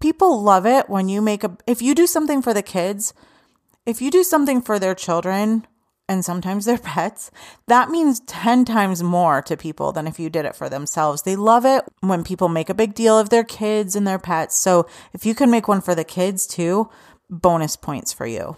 People 0.00 0.40
love 0.40 0.64
it 0.64 0.88
when 0.88 1.08
you 1.08 1.20
make 1.20 1.42
a, 1.42 1.56
if 1.66 1.82
you 1.82 1.94
do 1.94 2.06
something 2.06 2.40
for 2.40 2.54
the 2.54 2.62
kids, 2.62 3.12
if 3.84 4.00
you 4.00 4.12
do 4.12 4.22
something 4.22 4.62
for 4.62 4.78
their 4.78 4.94
children, 4.94 5.66
and 6.08 6.24
sometimes 6.24 6.64
their 6.64 6.78
pets, 6.82 7.30
that 7.66 7.90
means 7.90 8.20
10 8.20 8.64
times 8.64 9.02
more 9.02 9.42
to 9.42 9.56
people 9.56 9.92
than 9.92 10.06
if 10.06 10.18
you 10.18 10.30
did 10.30 10.44
it 10.44 10.56
for 10.56 10.68
themselves. 10.68 11.22
They 11.22 11.36
love 11.36 11.64
it 11.64 11.84
when 12.00 12.24
people 12.24 12.48
make 12.48 12.70
a 12.70 12.74
big 12.74 12.94
deal 12.94 13.18
of 13.18 13.30
their 13.30 13.44
kids 13.44 13.94
and 13.94 14.06
their 14.06 14.18
pets. 14.18 14.56
So 14.56 14.86
if 15.12 15.26
you 15.26 15.34
can 15.34 15.50
make 15.50 15.68
one 15.68 15.80
for 15.80 15.94
the 15.94 16.04
kids 16.04 16.46
too, 16.46 16.90
bonus 17.28 17.76
points 17.76 18.12
for 18.12 18.26
you. 18.26 18.56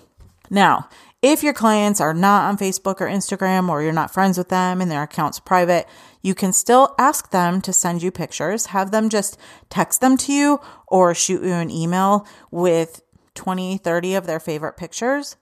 Now, 0.48 0.88
if 1.22 1.42
your 1.42 1.52
clients 1.52 2.00
are 2.00 2.14
not 2.14 2.48
on 2.48 2.56
Facebook 2.56 3.00
or 3.00 3.06
Instagram 3.06 3.68
or 3.68 3.82
you're 3.82 3.92
not 3.92 4.12
friends 4.12 4.38
with 4.38 4.48
them 4.48 4.80
and 4.80 4.90
their 4.90 5.02
account's 5.02 5.38
private, 5.38 5.86
you 6.22 6.34
can 6.34 6.52
still 6.52 6.94
ask 6.98 7.30
them 7.30 7.60
to 7.60 7.72
send 7.72 8.02
you 8.02 8.10
pictures, 8.10 8.66
have 8.66 8.90
them 8.90 9.08
just 9.08 9.38
text 9.68 10.00
them 10.00 10.16
to 10.16 10.32
you 10.32 10.60
or 10.86 11.14
shoot 11.14 11.42
you 11.42 11.52
an 11.52 11.70
email 11.70 12.26
with 12.50 13.02
20, 13.34 13.78
30 13.78 14.14
of 14.14 14.26
their 14.26 14.40
favorite 14.40 14.76
pictures. 14.76 15.36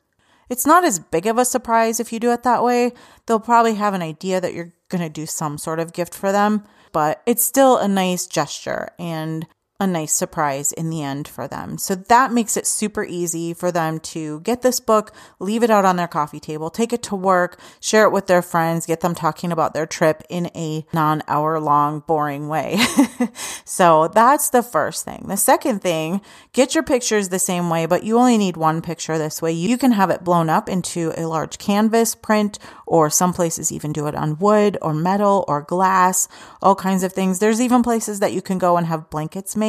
It's 0.49 0.67
not 0.67 0.85
as 0.85 0.99
big 0.99 1.27
of 1.27 1.39
a 1.39 1.45
surprise 1.45 2.01
if 2.01 2.13
you 2.13 2.21
do 2.21 2.33
it 2.33 2.43
that 2.43 2.63
way. 2.63 2.93
They'll 3.27 3.41
probably 3.41 3.75
have 3.75 3.95
an 3.95 4.03
idea 4.03 4.41
that 4.41 4.55
you're 4.55 4.73
going 4.89 5.03
to 5.03 5.11
do 5.11 5.27
some 5.27 5.59
sort 5.59 5.81
of 5.81 5.93
gift 5.93 6.15
for 6.15 6.33
them, 6.33 6.65
but 6.93 7.23
it's 7.27 7.45
still 7.45 7.77
a 7.77 7.89
nice 7.89 8.27
gesture. 8.27 8.89
And 8.99 9.47
a 9.81 9.87
nice 9.87 10.13
surprise 10.13 10.73
in 10.73 10.91
the 10.91 11.05
end 11.05 11.29
for 11.29 11.47
them. 11.47 11.79
So 11.79 11.95
that 11.95 12.33
makes 12.33 12.57
it 12.57 12.67
super 12.67 13.05
easy 13.05 13.55
for 13.55 13.71
them 13.71 14.01
to 14.01 14.41
get 14.41 14.63
this 14.63 14.81
book, 14.81 15.13
leave 15.39 15.63
it 15.63 15.71
out 15.71 15.85
on 15.85 15.95
their 15.95 16.09
coffee 16.09 16.41
table, 16.41 16.69
take 16.69 16.93
it 16.93 17.01
to 17.05 17.15
work, 17.15 17.61
share 17.81 18.05
it 18.05 18.11
with 18.11 18.27
their 18.27 18.43
friends, 18.43 18.87
get 18.87 19.03
them 19.03 19.15
talking 19.15 19.53
about 19.53 19.75
their 19.75 19.87
trip 19.87 20.25
in 20.29 20.47
a 20.57 20.85
non 20.93 21.23
hour 21.29 21.61
long, 21.61 22.01
boring 22.01 22.49
way. 22.49 22.77
so 23.65 24.09
that's 24.09 24.51
the 24.51 24.65
first 24.65 25.05
thing. 25.05 25.27
The 25.29 25.37
second 25.37 25.81
thing, 25.81 26.23
get 26.53 26.75
your 26.75 26.83
pictures 26.83 27.29
the 27.29 27.39
same 27.39 27.71
way, 27.71 27.87
but 27.87 28.03
you 28.03 28.19
only 28.19 28.37
need 28.37 28.57
one 28.57 28.83
picture 28.83 29.17
this 29.17 29.41
way. 29.41 29.53
You 29.53 29.79
can 29.79 29.93
have 29.93 30.11
it 30.11 30.25
blown 30.25 30.51
up 30.51 30.69
into 30.69 31.13
a 31.17 31.27
large 31.27 31.57
canvas 31.59 32.17
print, 32.17 32.59
or 32.85 33.11
some 33.11 33.33
places 33.33 33.71
even 33.71 33.93
do 33.93 34.09
it 34.09 34.17
on 34.17 34.39
wood 34.41 34.77
or 34.83 34.93
metal 34.93 35.45
or 35.47 35.63
glass, 35.63 36.27
all 36.61 36.75
kinds 36.75 37.05
of 37.05 37.13
things. 37.13 37.39
There's 37.39 37.61
even 37.61 37.85
places 37.85 38.19
that 38.19 38.33
you 38.33 38.43
can 38.43 38.59
go 38.59 38.77
and 38.77 38.85
have 38.85 39.09
blankets 39.09 39.55
made 39.55 39.68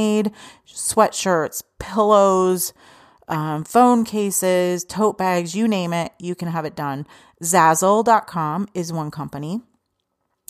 sweatshirts, 0.68 1.64
pillows, 1.80 2.74
um, 3.28 3.64
phone 3.64 4.04
cases, 4.04 4.84
tote 4.84 5.18
bags, 5.18 5.56
you 5.56 5.68
name 5.68 5.94
it, 5.94 6.12
you 6.20 6.36
can 6.36 6.48
have 6.48 6.66
it 6.66 6.76
done. 6.76 7.06
Zazzle.com 7.44 8.68
is 8.74 8.92
one 8.92 9.12
company 9.12 9.62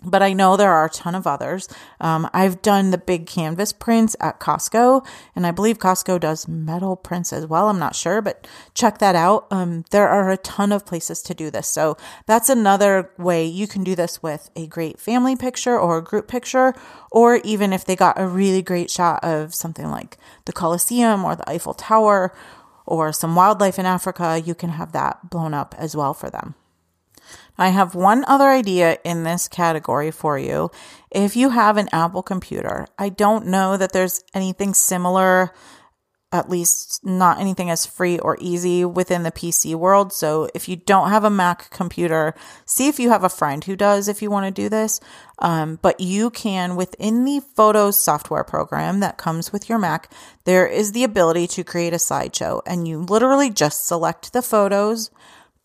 but 0.03 0.22
I 0.22 0.34
know 0.34 0.56
there 0.56 0.72
are 0.72 0.86
a 0.86 0.89
ton 0.89 1.15
of 1.15 1.27
others. 1.27 1.68
Um, 2.00 2.29
I've 2.34 2.62
done 2.62 2.91
the 2.91 2.98
big 2.98 3.27
canvas 3.27 3.74
prints 3.74 4.15
at 4.20 4.39
Costco, 4.39 5.06
and 5.36 5.46
I 5.46 5.51
believe 5.51 5.77
Costco 5.77 6.20
does 6.20 6.48
metal 6.48 6.96
prints 6.96 7.34
as 7.34 7.46
well. 7.46 7.68
I'm 7.68 7.79
not 7.79 7.96
sure, 7.96 8.22
but 8.22 8.48
check 8.74 9.00
that 9.00 9.15
out. 9.15 9.48
Um, 9.51 9.84
there 9.91 10.08
are 10.08 10.29
a 10.32 10.38
ton 10.38 10.72
of 10.72 10.86
places 10.86 11.22
to 11.24 11.34
do 11.34 11.51
this. 11.51 11.68
So 11.68 11.98
that's 12.25 12.50
another 12.50 13.12
way 13.18 13.46
you 13.46 13.68
can 13.68 13.84
do 13.84 13.96
this 13.96 14.24
with 14.24 14.50
a 14.56 14.68
great 14.68 15.00
family 15.00 15.36
picture 15.36 15.77
or 15.77 15.98
a 15.98 16.03
group 16.03 16.27
picture, 16.27 16.74
or 17.12 17.38
even 17.44 17.74
if 17.74 17.84
they 17.86 17.96
got 17.96 18.20
a 18.20 18.27
really 18.27 18.62
great 18.62 18.89
shot 18.89 19.24
of 19.24 19.53
something 19.53 19.89
like 19.89 20.18
the 20.46 20.53
Colosseum 20.53 21.25
or 21.25 21.36
the 21.36 21.50
Eiffel 21.50 21.74
Tower 21.74 22.34
or 22.86 23.12
some 23.12 23.36
wildlife 23.36 23.77
in 23.77 23.86
Africa, 23.86 24.41
you 24.44 24.56
can 24.56 24.72
have 24.72 24.94
that 24.94 25.29
blown 25.29 25.53
up 25.53 25.75
as 25.77 25.96
well 25.96 26.13
for 26.13 26.29
them. 26.29 26.56
I 27.60 27.70
have 27.70 27.94
one 27.94 28.24
other 28.25 28.48
idea 28.48 29.00
in 29.04 29.24
this 29.24 29.50
category 29.50 30.12
for 30.12 30.39
you. 30.39 30.72
If 31.12 31.36
you 31.36 31.50
have 31.50 31.75
an 31.75 31.89
Apple 31.92 32.24
computer, 32.24 32.88
I 32.98 33.10
don't 33.10 33.48
know 33.48 33.75
that 33.75 33.92
there's 33.92 34.24
anything 34.34 34.74
similar, 34.74 35.51
at 36.32 36.50
least 36.50 37.01
not 37.04 37.38
anything 37.38 37.70
as 37.70 37.86
free 37.86 38.18
or 38.18 38.38
easy 38.39 38.86
within 38.86 39.24
the 39.24 39.32
PC 39.32 39.75
world. 39.75 40.13
So 40.13 40.48
if 40.56 40.70
you 40.70 40.78
don't 40.78 41.10
have 41.10 41.25
a 41.25 41.30
Mac 41.30 41.70
computer, 41.70 42.34
see 42.66 42.88
if 42.88 42.98
you 42.98 43.10
have 43.10 43.25
a 43.25 43.30
friend 43.30 43.62
who 43.62 43.75
does 43.75 44.08
if 44.08 44.22
you 44.22 44.32
want 44.32 44.46
to 44.46 44.62
do 44.62 44.70
this. 44.70 45.01
Um, 45.39 45.80
but 45.82 46.00
you 46.00 46.30
can, 46.30 46.78
within 46.78 47.25
the 47.25 47.42
Photos 47.42 48.00
software 48.00 48.46
program 48.46 49.01
that 49.01 49.18
comes 49.18 49.51
with 49.51 49.68
your 49.68 49.80
Mac, 49.80 50.10
there 50.46 50.66
is 50.66 50.94
the 50.94 51.04
ability 51.04 51.48
to 51.48 51.66
create 51.66 51.92
a 51.92 51.98
slideshow 51.98 52.62
and 52.66 52.88
you 52.88 53.00
literally 53.00 53.50
just 53.50 53.86
select 53.86 54.32
the 54.32 54.42
photos, 54.42 55.12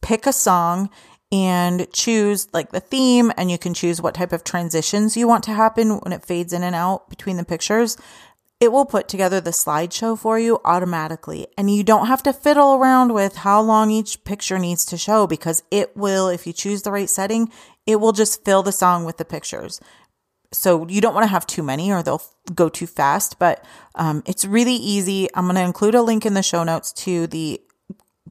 pick 0.02 0.26
a 0.26 0.32
song, 0.32 0.90
and 1.32 1.90
choose 1.92 2.48
like 2.52 2.70
the 2.70 2.80
theme 2.80 3.32
and 3.36 3.50
you 3.50 3.58
can 3.58 3.74
choose 3.74 4.00
what 4.00 4.14
type 4.14 4.32
of 4.32 4.44
transitions 4.44 5.16
you 5.16 5.26
want 5.26 5.44
to 5.44 5.52
happen 5.52 5.98
when 5.98 6.12
it 6.12 6.24
fades 6.24 6.52
in 6.52 6.62
and 6.62 6.74
out 6.74 7.08
between 7.08 7.36
the 7.36 7.44
pictures. 7.44 7.96
It 8.60 8.70
will 8.70 8.86
put 8.86 9.08
together 9.08 9.40
the 9.40 9.50
slideshow 9.50 10.18
for 10.18 10.38
you 10.38 10.60
automatically 10.64 11.48
and 11.58 11.74
you 11.74 11.82
don't 11.82 12.06
have 12.06 12.22
to 12.22 12.32
fiddle 12.32 12.74
around 12.74 13.12
with 13.12 13.36
how 13.36 13.60
long 13.60 13.90
each 13.90 14.24
picture 14.24 14.58
needs 14.58 14.84
to 14.86 14.96
show 14.96 15.26
because 15.26 15.62
it 15.70 15.96
will, 15.96 16.28
if 16.28 16.46
you 16.46 16.52
choose 16.52 16.82
the 16.82 16.92
right 16.92 17.10
setting, 17.10 17.50
it 17.86 17.96
will 17.96 18.12
just 18.12 18.44
fill 18.44 18.62
the 18.62 18.72
song 18.72 19.04
with 19.04 19.16
the 19.16 19.24
pictures. 19.24 19.80
So 20.52 20.86
you 20.86 21.00
don't 21.00 21.14
want 21.14 21.24
to 21.24 21.30
have 21.30 21.46
too 21.46 21.62
many 21.62 21.92
or 21.92 22.02
they'll 22.02 22.22
go 22.54 22.68
too 22.68 22.86
fast, 22.86 23.38
but 23.38 23.64
um, 23.96 24.22
it's 24.24 24.44
really 24.44 24.74
easy. 24.76 25.28
I'm 25.34 25.46
going 25.46 25.56
to 25.56 25.62
include 25.62 25.94
a 25.94 26.02
link 26.02 26.24
in 26.24 26.34
the 26.34 26.42
show 26.42 26.62
notes 26.62 26.92
to 27.04 27.26
the 27.26 27.60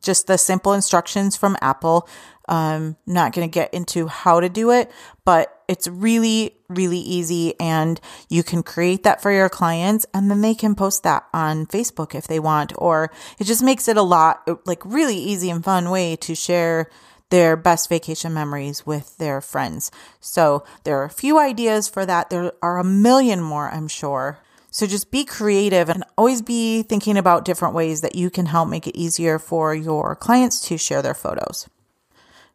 just 0.03 0.27
the 0.27 0.37
simple 0.37 0.73
instructions 0.73 1.35
from 1.35 1.57
Apple. 1.61 2.07
Um, 2.49 2.97
not 3.07 3.31
going 3.31 3.49
to 3.49 3.51
get 3.51 3.73
into 3.73 4.07
how 4.07 4.41
to 4.41 4.49
do 4.49 4.69
it, 4.69 4.91
but 5.23 5.63
it's 5.69 5.87
really, 5.87 6.57
really 6.67 6.99
easy 6.99 7.57
and 7.57 8.01
you 8.27 8.43
can 8.43 8.63
create 8.63 9.03
that 9.03 9.21
for 9.21 9.31
your 9.31 9.47
clients 9.47 10.05
and 10.13 10.29
then 10.29 10.41
they 10.41 10.53
can 10.53 10.75
post 10.75 11.03
that 11.03 11.23
on 11.33 11.65
Facebook 11.65 12.13
if 12.13 12.27
they 12.27 12.39
want, 12.39 12.73
or 12.77 13.11
it 13.39 13.45
just 13.45 13.63
makes 13.63 13.87
it 13.87 13.95
a 13.95 14.01
lot 14.01 14.45
like 14.67 14.83
really 14.83 15.15
easy 15.15 15.49
and 15.49 15.63
fun 15.63 15.89
way 15.89 16.17
to 16.17 16.35
share 16.35 16.89
their 17.29 17.55
best 17.55 17.87
vacation 17.87 18.33
memories 18.33 18.85
with 18.85 19.17
their 19.17 19.39
friends. 19.39 19.89
So 20.19 20.65
there 20.83 20.99
are 20.99 21.05
a 21.05 21.09
few 21.09 21.39
ideas 21.39 21.87
for 21.87 22.05
that. 22.05 22.29
There 22.29 22.51
are 22.61 22.77
a 22.77 22.83
million 22.83 23.41
more, 23.41 23.69
I'm 23.71 23.87
sure. 23.87 24.37
So 24.73 24.87
just 24.87 25.11
be 25.11 25.23
creative 25.23 25.87
and 25.87 26.03
always 26.17 26.41
be 26.41 26.81
thinking 26.81 27.15
about 27.15 27.45
different 27.45 27.75
ways 27.75 28.01
that 28.01 28.15
you 28.15 28.31
can 28.31 28.47
help 28.47 28.67
make 28.67 28.87
it 28.87 28.97
easier 28.97 29.37
for 29.37 29.75
your 29.75 30.15
clients 30.15 30.59
to 30.61 30.79
share 30.79 31.03
their 31.03 31.13
photos. 31.13 31.69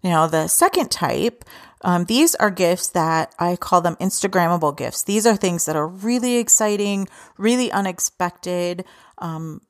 Now, 0.02 0.26
the 0.26 0.48
second 0.48 0.90
type, 0.90 1.44
um, 1.82 2.06
these 2.06 2.34
are 2.34 2.50
gifts 2.50 2.88
that 2.88 3.32
I 3.38 3.54
call 3.54 3.82
them 3.82 3.94
Instagrammable 4.00 4.76
gifts. 4.76 5.04
These 5.04 5.26
are 5.26 5.37
things 5.37 5.64
that 5.66 5.76
are 5.76 5.87
really 5.87 6.38
exciting, 6.38 7.06
really 7.37 7.70
unexpected, 7.70 8.84
um, 9.18 9.60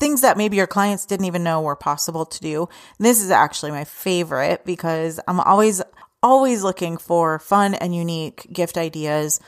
things 0.00 0.20
that 0.22 0.36
maybe 0.36 0.56
your 0.56 0.66
clients 0.66 1.06
didn't 1.06 1.26
even 1.26 1.44
know 1.44 1.60
were 1.62 1.76
possible 1.76 2.26
to 2.26 2.40
do. 2.40 2.68
this 2.98 3.22
is 3.22 3.30
actually 3.30 3.70
my 3.70 3.84
favorite 3.84 4.64
because 4.64 5.20
I'm 5.28 5.38
always, 5.38 5.80
always 6.24 6.64
looking 6.64 6.96
for 6.96 7.38
fun 7.38 7.74
and 7.74 7.94
unique 7.94 8.52
gift 8.52 8.76
ideas 8.76 9.38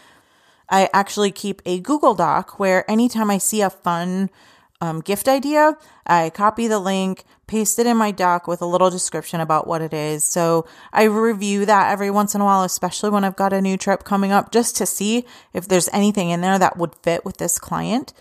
I 0.71 0.89
actually 0.93 1.33
keep 1.33 1.61
a 1.67 1.81
Google 1.81 2.15
Doc 2.15 2.59
where 2.59 2.89
anytime 2.91 3.31
I 3.31 3.39
see 3.39 3.61
a 3.61 3.71
fun 3.71 4.31
um, 4.81 5.01
gift 5.01 5.29
idea, 5.29 5.77
I 6.07 6.31
copy 6.31 6.67
the 6.67 6.79
link, 6.79 7.25
paste 7.47 7.79
it 7.79 7.87
in 7.87 7.97
my 7.97 8.13
doc 8.13 8.47
with 8.47 8.63
a 8.63 8.67
little 8.67 8.89
description 8.89 9.41
about 9.41 9.67
what 9.67 9.83
it 9.83 9.93
is. 9.93 10.25
So 10.25 10.67
I 10.93 11.03
review 11.05 11.67
that 11.67 11.91
every 11.91 12.11
once 12.11 12.35
in 12.35 12.41
a 12.41 12.45
while, 12.45 12.63
especially 12.63 13.11
when 13.11 13.25
I've 13.25 13.37
got 13.37 13.53
a 13.53 13.61
new 13.61 13.77
trip 13.77 14.05
coming 14.05 14.33
up, 14.33 14.53
just 14.53 14.77
to 14.77 14.87
see 14.87 15.27
if 15.53 15.69
there's 15.69 15.89
anything 15.93 16.31
in 16.31 16.41
there 16.41 16.59
that 16.59 16.79
would 16.79 16.95
fit 17.03 17.25
with 17.25 17.39
this 17.39 17.59
client. 17.59 18.13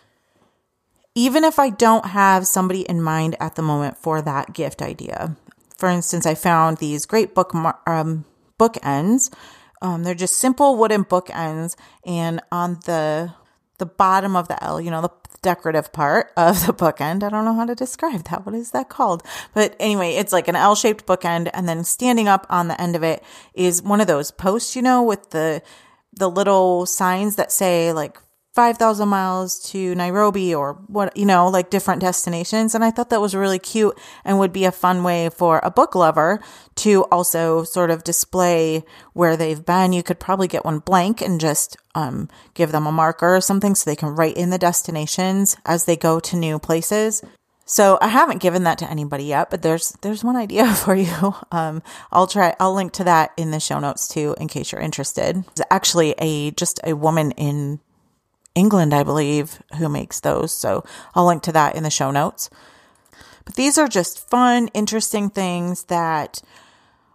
Even 1.16 1.44
if 1.44 1.60
I 1.60 1.70
don't 1.70 2.08
have 2.08 2.48
somebody 2.48 2.82
in 2.82 3.02
mind 3.02 3.36
at 3.40 3.56
the 3.56 3.62
moment 3.62 3.98
for 3.98 4.22
that 4.22 4.54
gift 4.54 4.82
idea. 4.82 5.36
For 5.78 5.88
instance, 5.88 6.26
I 6.26 6.36
found 6.36 6.78
these 6.78 7.06
great 7.06 7.34
book 7.34 7.54
um, 7.56 8.26
bookends 8.60 9.32
um, 9.82 10.04
they're 10.04 10.16
just 10.16 10.38
simple 10.38 10.78
wooden 10.78 11.06
bookends, 11.06 11.76
and 12.06 12.42
on 12.52 12.80
the 12.86 13.34
the 13.78 13.86
bottom 13.86 14.36
of 14.36 14.48
the 14.48 14.62
L, 14.64 14.82
you 14.82 14.92
know, 14.92 15.02
the 15.02 15.12
decorative 15.42 15.92
part 15.94 16.32
of 16.38 16.66
the 16.66 16.74
bookend. 16.74 17.24
I 17.24 17.30
don't 17.30 17.46
know 17.46 17.54
how 17.54 17.66
to 17.66 17.76
describe 17.76 18.26
that. 18.26 18.46
What 18.46 18.56
is 18.56 18.72
that 18.72 18.90
called? 18.90 19.24
But 19.54 19.76
anyway, 19.80 20.16
it's 20.16 20.34
like 20.34 20.48
an 20.48 20.56
L 20.56 20.76
shaped 20.76 21.06
bookend, 21.06 21.50
and 21.54 21.68
then 21.68 21.84
standing 21.84 22.28
up 22.28 22.46
on 22.50 22.68
the 22.68 22.80
end 22.80 22.96
of 22.96 23.04
it 23.04 23.24
is 23.54 23.82
one 23.82 24.02
of 24.02 24.08
those 24.08 24.32
posts, 24.32 24.76
you 24.76 24.82
know, 24.82 25.02
with 25.04 25.32
the 25.32 25.62
the 26.14 26.30
little 26.30 26.86
signs 26.86 27.36
that 27.36 27.52
say 27.52 27.94
like 27.94 28.18
5,000 28.60 29.08
miles 29.08 29.58
to 29.72 29.96
Nairobi 29.96 30.54
or 30.54 30.74
what, 30.88 31.16
you 31.16 31.26
know, 31.26 31.48
like 31.48 31.70
different 31.70 32.02
destinations. 32.02 32.76
And 32.76 32.84
I 32.84 32.92
thought 32.92 33.10
that 33.10 33.22
was 33.22 33.34
really 33.34 33.58
cute 33.58 33.98
and 34.26 34.38
would 34.38 34.52
be 34.52 34.66
a 34.66 34.72
fun 34.74 35.02
way 35.02 35.30
for 35.30 35.62
a 35.64 35.72
book 35.72 35.96
lover 35.96 36.42
to 36.76 37.06
also 37.06 37.64
sort 37.64 37.90
of 37.90 38.04
display 38.04 38.84
where 39.14 39.38
they've 39.38 39.66
been. 39.66 39.94
You 39.94 40.04
could 40.04 40.20
probably 40.20 40.50
get 40.50 40.66
one 40.66 40.80
blank 40.80 41.22
and 41.22 41.40
just 41.40 41.78
um, 41.96 42.28
give 42.54 42.74
them 42.74 42.86
a 42.86 42.92
marker 42.92 43.34
or 43.34 43.40
something 43.40 43.76
so 43.76 43.90
they 43.90 43.96
can 43.96 44.10
write 44.10 44.36
in 44.36 44.50
the 44.50 44.58
destinations 44.58 45.56
as 45.66 45.86
they 45.86 45.96
go 45.96 46.20
to 46.20 46.36
new 46.36 46.60
places. 46.60 47.24
So 47.64 47.98
I 48.02 48.10
haven't 48.10 48.42
given 48.42 48.64
that 48.64 48.80
to 48.80 48.92
anybody 48.92 49.24
yet, 49.24 49.50
but 49.50 49.62
there's 49.62 49.92
there's 50.02 50.22
one 50.22 50.36
idea 50.36 50.74
for 50.74 50.96
you. 50.96 51.34
Um, 51.54 51.82
I'll 52.12 52.28
try. 52.28 52.54
I'll 52.60 52.74
link 52.74 52.92
to 52.94 53.06
that 53.06 53.32
in 53.38 53.52
the 53.52 53.62
show 53.62 53.80
notes 53.80 54.10
too, 54.10 54.36
in 54.38 54.50
case 54.50 54.74
you're 54.74 54.82
interested. 54.82 55.46
It's 55.52 55.62
actually 55.72 56.14
a 56.18 56.52
just 56.52 56.82
a 56.84 56.94
woman 56.94 57.32
in 57.32 57.80
England, 58.56 58.94
I 58.94 59.04
believe, 59.04 59.62
who 59.78 59.90
makes 59.90 60.20
those. 60.20 60.52
So 60.52 60.84
I'll 61.16 61.28
link 61.28 61.44
to 61.44 61.52
that 61.54 61.76
in 61.76 61.84
the 61.84 61.90
show 61.90 62.12
notes. 62.12 62.50
But 63.46 63.56
these 63.56 63.78
are 63.78 63.88
just 63.88 64.30
fun, 64.30 64.68
interesting 64.74 65.30
things 65.30 65.86
that 65.86 66.42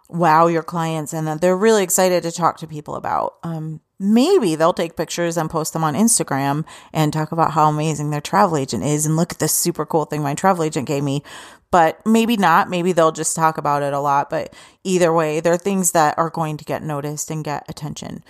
wow 0.08 0.46
your 0.46 0.62
clients 0.62 1.12
and 1.12 1.26
that 1.26 1.40
they're 1.40 1.56
really 1.56 1.82
excited 1.82 2.22
to 2.22 2.32
talk 2.32 2.58
to 2.58 2.66
people 2.66 2.94
about. 2.94 3.34
Um, 3.42 3.80
maybe 3.98 4.54
they'll 4.54 4.72
take 4.72 4.96
pictures 4.96 5.36
and 5.36 5.50
post 5.50 5.72
them 5.72 5.84
on 5.84 5.94
Instagram 5.94 6.64
and 6.92 7.12
talk 7.12 7.32
about 7.32 7.52
how 7.52 7.68
amazing 7.68 8.10
their 8.10 8.20
travel 8.20 8.56
agent 8.56 8.84
is 8.84 9.06
and 9.06 9.16
look 9.16 9.32
at 9.32 9.38
this 9.38 9.52
super 9.52 9.86
cool 9.86 10.04
thing 10.04 10.22
my 10.22 10.34
travel 10.34 10.64
agent 10.64 10.86
gave 10.86 11.02
me. 11.02 11.22
But 11.70 12.04
maybe 12.06 12.36
not. 12.36 12.70
Maybe 12.70 12.92
they'll 12.92 13.10
just 13.10 13.34
talk 13.34 13.58
about 13.58 13.82
it 13.82 13.92
a 13.92 13.98
lot. 13.98 14.30
But 14.30 14.54
either 14.84 15.12
way, 15.12 15.40
they're 15.40 15.56
things 15.56 15.90
that 15.92 16.16
are 16.16 16.30
going 16.30 16.56
to 16.58 16.64
get 16.64 16.84
noticed 16.84 17.30
and 17.30 17.42
get 17.42 17.64
attention. 17.68 18.22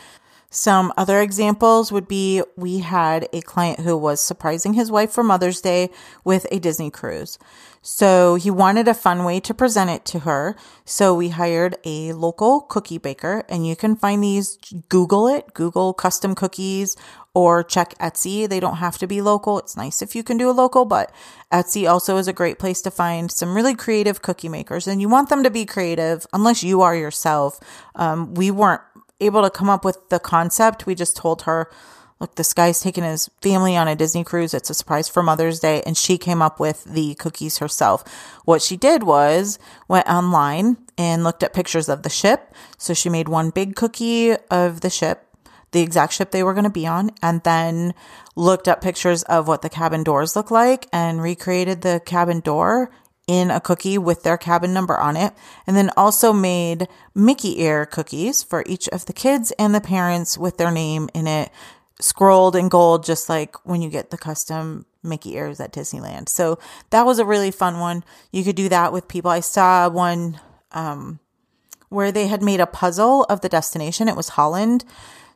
Some 0.55 0.93
other 0.97 1.21
examples 1.21 1.91
would 1.91 2.07
be 2.07 2.41
we 2.57 2.79
had 2.79 3.29
a 3.33 3.41
client 3.41 3.81
who 3.81 3.97
was 3.97 4.21
surprising 4.21 4.75
his 4.75 4.89
wife 4.89 5.11
for 5.11 5.25
Mother's 5.25 5.61
Day 5.61 5.91
with 6.23 6.47
a 6.53 6.61
Disney 6.61 6.93
cruise. 6.93 7.41
So 7.83 8.37
he 8.37 8.53
wanted 8.53 8.87
a 8.87 8.95
fun 8.95 9.25
way 9.25 9.41
to 9.41 9.53
present 9.53 9.91
it 9.91 10.05
to 10.07 10.21
her. 10.21 10.55
So 10.85 11.13
we 11.13 11.31
hired 11.31 11.77
a 11.85 12.13
local 12.13 12.61
cookie 12.61 12.99
baker 12.99 13.43
and 13.49 13.67
you 13.67 13.75
can 13.75 13.97
find 13.97 14.23
these, 14.23 14.57
Google 14.89 15.27
it, 15.27 15.55
Google 15.55 15.93
custom 15.93 16.37
cookies 16.37 16.97
or 17.35 17.65
check 17.65 17.99
Etsy. 17.99 18.49
They 18.49 18.61
don't 18.61 18.77
have 18.77 18.97
to 18.99 19.09
be 19.09 19.21
local. 19.21 19.59
It's 19.59 19.77
nice 19.77 20.03
if 20.03 20.15
you 20.15 20.23
can 20.23 20.39
do 20.39 20.49
a 20.49 20.53
local, 20.53 20.85
but 20.85 21.13
Etsy 21.53 21.91
also 21.91 22.17
is 22.17 22.29
a 22.29 22.33
great 22.33 22.61
place 22.61 22.81
to 22.83 22.93
find 22.93 23.29
some 23.31 23.57
really 23.57 23.75
creative 23.75 24.23
cookie 24.23 24.49
makers 24.49 24.87
and 24.87 25.01
you 25.01 25.09
want 25.09 25.31
them 25.31 25.43
to 25.43 25.51
be 25.51 25.67
creative 25.67 26.29
unless 26.33 26.63
you 26.63 26.81
are 26.81 26.95
yourself. 26.95 27.59
Um, 27.97 28.35
we 28.35 28.53
weren't 28.53 28.83
able 29.21 29.43
to 29.43 29.51
come 29.51 29.69
up 29.69 29.85
with 29.85 30.09
the 30.09 30.19
concept. 30.19 30.87
We 30.87 30.95
just 30.95 31.17
told 31.17 31.43
her, 31.43 31.71
look, 32.21 32.35
this 32.37 32.53
guy's 32.53 32.81
taking 32.81 33.05
his 33.05 33.31
family 33.43 33.77
on 33.77 33.89
a 33.89 33.97
Disney 33.97 34.25
cruise. 34.25 34.55
It's 34.55 34.71
a 34.71 34.75
surprise 34.75 35.09
for 35.09 35.23
Mother's 35.23 35.61
Day. 35.61 35.83
And 35.85 35.97
she 35.97 36.19
came 36.19 36.43
up 36.43 36.61
with 36.61 36.85
the 36.85 37.15
cookies 37.17 37.59
herself. 37.59 38.05
What 38.45 38.63
she 38.63 38.77
did 38.77 39.03
was 39.03 39.59
went 39.89 40.09
online 40.09 40.77
and 40.97 41.25
looked 41.25 41.43
at 41.43 41.53
pictures 41.53 41.89
of 41.89 42.03
the 42.03 42.11
ship. 42.11 42.55
So 42.79 42.95
she 42.95 43.09
made 43.09 43.29
one 43.29 43.51
big 43.51 43.77
cookie 43.77 44.35
of 44.51 44.81
the 44.81 44.91
ship, 44.91 45.27
the 45.73 45.81
exact 45.81 46.13
ship 46.13 46.31
they 46.31 46.43
were 46.43 46.55
going 46.55 46.65
to 46.65 46.71
be 46.71 46.87
on, 46.87 47.11
and 47.23 47.43
then 47.43 47.95
looked 48.37 48.69
up 48.69 48.81
pictures 48.81 49.23
of 49.25 49.49
what 49.49 49.63
the 49.63 49.69
cabin 49.69 50.03
doors 50.05 50.37
look 50.37 50.51
like 50.51 50.87
and 50.93 51.23
recreated 51.23 51.83
the 51.83 52.01
cabin 52.05 52.41
door 52.41 52.91
in 53.27 53.51
a 53.51 53.61
cookie 53.61 53.99
with 53.99 54.23
their 54.23 54.37
cabin 54.37 54.75
number 54.75 54.97
on 54.97 55.17
it, 55.17 55.33
and 55.67 55.77
then 55.77 55.91
also 55.97 56.33
made 56.33 56.89
Mickey 57.15 57.63
ear 57.63 57.87
cookies 57.87 58.43
for 58.43 58.65
each 58.67 58.89
of 58.89 59.07
the 59.07 59.13
kids 59.13 59.53
and 59.59 59.75
the 59.75 59.81
parents 59.81 60.37
with 60.37 60.59
their 60.59 60.71
name 60.71 61.09
in 61.15 61.27
it, 61.27 61.51
scrolled 62.01 62.57
in 62.57 62.69
gold, 62.69 63.05
just 63.05 63.29
like 63.29 63.57
when 63.67 63.81
you 63.81 63.89
get 63.89 64.11
the 64.11 64.19
custom 64.19 64.85
Mickey 65.03 65.37
ears 65.37 65.61
at 65.61 65.73
Disneyland. 65.73 66.29
So 66.29 66.59
that 66.91 67.07
was 67.07 67.19
a 67.19 67.25
really 67.25 67.51
fun 67.51 67.79
one. 67.79 68.05
You 68.33 68.45
could 68.45 68.57
do 68.57 68.69
that 68.69 68.93
with 68.93 69.09
people. 69.09 69.31
I 69.31 69.41
saw 69.41 69.89
one 69.89 70.41
um, 70.73 71.21
where 71.89 72.11
they 72.11 72.27
had 72.27 72.43
made 72.43 72.61
a 72.61 72.67
puzzle 72.67 73.25
of 73.25 73.41
the 73.41 73.49
destination. 73.49 74.09
It 74.09 74.17
was 74.17 74.31
Holland. 74.31 74.85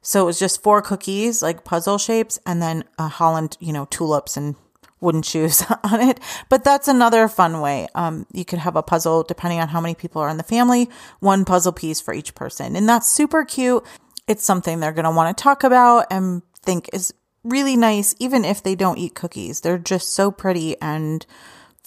So 0.00 0.22
it 0.22 0.26
was 0.26 0.38
just 0.38 0.62
four 0.62 0.80
cookies, 0.80 1.42
like 1.42 1.64
puzzle 1.64 1.98
shapes, 1.98 2.38
and 2.46 2.62
then 2.62 2.84
a 2.98 3.08
Holland, 3.08 3.56
you 3.60 3.72
know, 3.72 3.86
tulips 3.90 4.36
and 4.36 4.56
wooden 5.00 5.22
shoes 5.22 5.62
on 5.84 6.00
it. 6.00 6.20
But 6.48 6.64
that's 6.64 6.88
another 6.88 7.28
fun 7.28 7.60
way. 7.60 7.88
Um, 7.94 8.26
you 8.32 8.44
could 8.44 8.58
have 8.58 8.76
a 8.76 8.82
puzzle 8.82 9.22
depending 9.22 9.60
on 9.60 9.68
how 9.68 9.80
many 9.80 9.94
people 9.94 10.22
are 10.22 10.28
in 10.28 10.36
the 10.36 10.42
family, 10.42 10.88
one 11.20 11.44
puzzle 11.44 11.72
piece 11.72 12.00
for 12.00 12.14
each 12.14 12.34
person. 12.34 12.76
And 12.76 12.88
that's 12.88 13.10
super 13.10 13.44
cute. 13.44 13.84
It's 14.26 14.44
something 14.44 14.80
they're 14.80 14.92
going 14.92 15.04
to 15.04 15.10
want 15.10 15.36
to 15.36 15.42
talk 15.42 15.64
about 15.64 16.06
and 16.10 16.42
think 16.62 16.90
is 16.92 17.14
really 17.44 17.76
nice, 17.76 18.14
even 18.18 18.44
if 18.44 18.62
they 18.62 18.74
don't 18.74 18.98
eat 18.98 19.14
cookies. 19.14 19.60
They're 19.60 19.78
just 19.78 20.14
so 20.14 20.30
pretty 20.30 20.76
and 20.80 21.24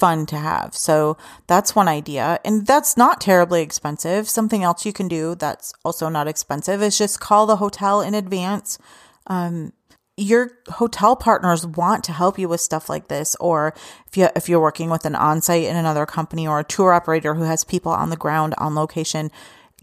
fun 0.02 0.26
to 0.26 0.38
have. 0.38 0.76
So 0.76 1.16
that's 1.46 1.76
one 1.76 1.88
idea. 1.88 2.40
And 2.44 2.66
that's 2.66 2.98
not 2.98 3.22
terribly 3.22 3.62
expensive. 3.62 4.28
Something 4.28 4.64
else 4.64 4.84
you 4.86 4.94
can 4.94 5.08
do 5.08 5.36
that's 5.36 5.74
also 5.86 6.10
not 6.10 6.28
expensive 6.28 6.82
is 6.82 6.98
just 6.98 7.20
call 7.20 7.46
the 7.46 7.58
hotel 7.58 8.02
in 8.02 8.16
advance. 8.16 8.80
Um, 9.28 9.74
your 10.18 10.52
hotel 10.68 11.16
partners 11.16 11.66
want 11.66 12.04
to 12.04 12.12
help 12.12 12.38
you 12.38 12.50
with 12.50 12.62
stuff 12.62 12.90
like 12.90 13.08
this 13.08 13.36
or 13.36 13.74
if 14.08 14.18
you 14.18 14.28
if 14.36 14.50
you're 14.50 14.60
working 14.60 14.90
with 14.90 15.06
an 15.06 15.16
on-site 15.16 15.64
in 15.64 15.76
another 15.76 16.06
company 16.06 16.48
or 16.48 16.60
a 16.60 16.64
tour 16.64 16.92
operator 16.92 17.34
who 17.34 17.44
has 17.44 17.64
people 17.64 17.92
on 17.92 18.10
the 18.10 18.18
ground 18.18 18.54
on 18.58 18.76
location 18.76 19.32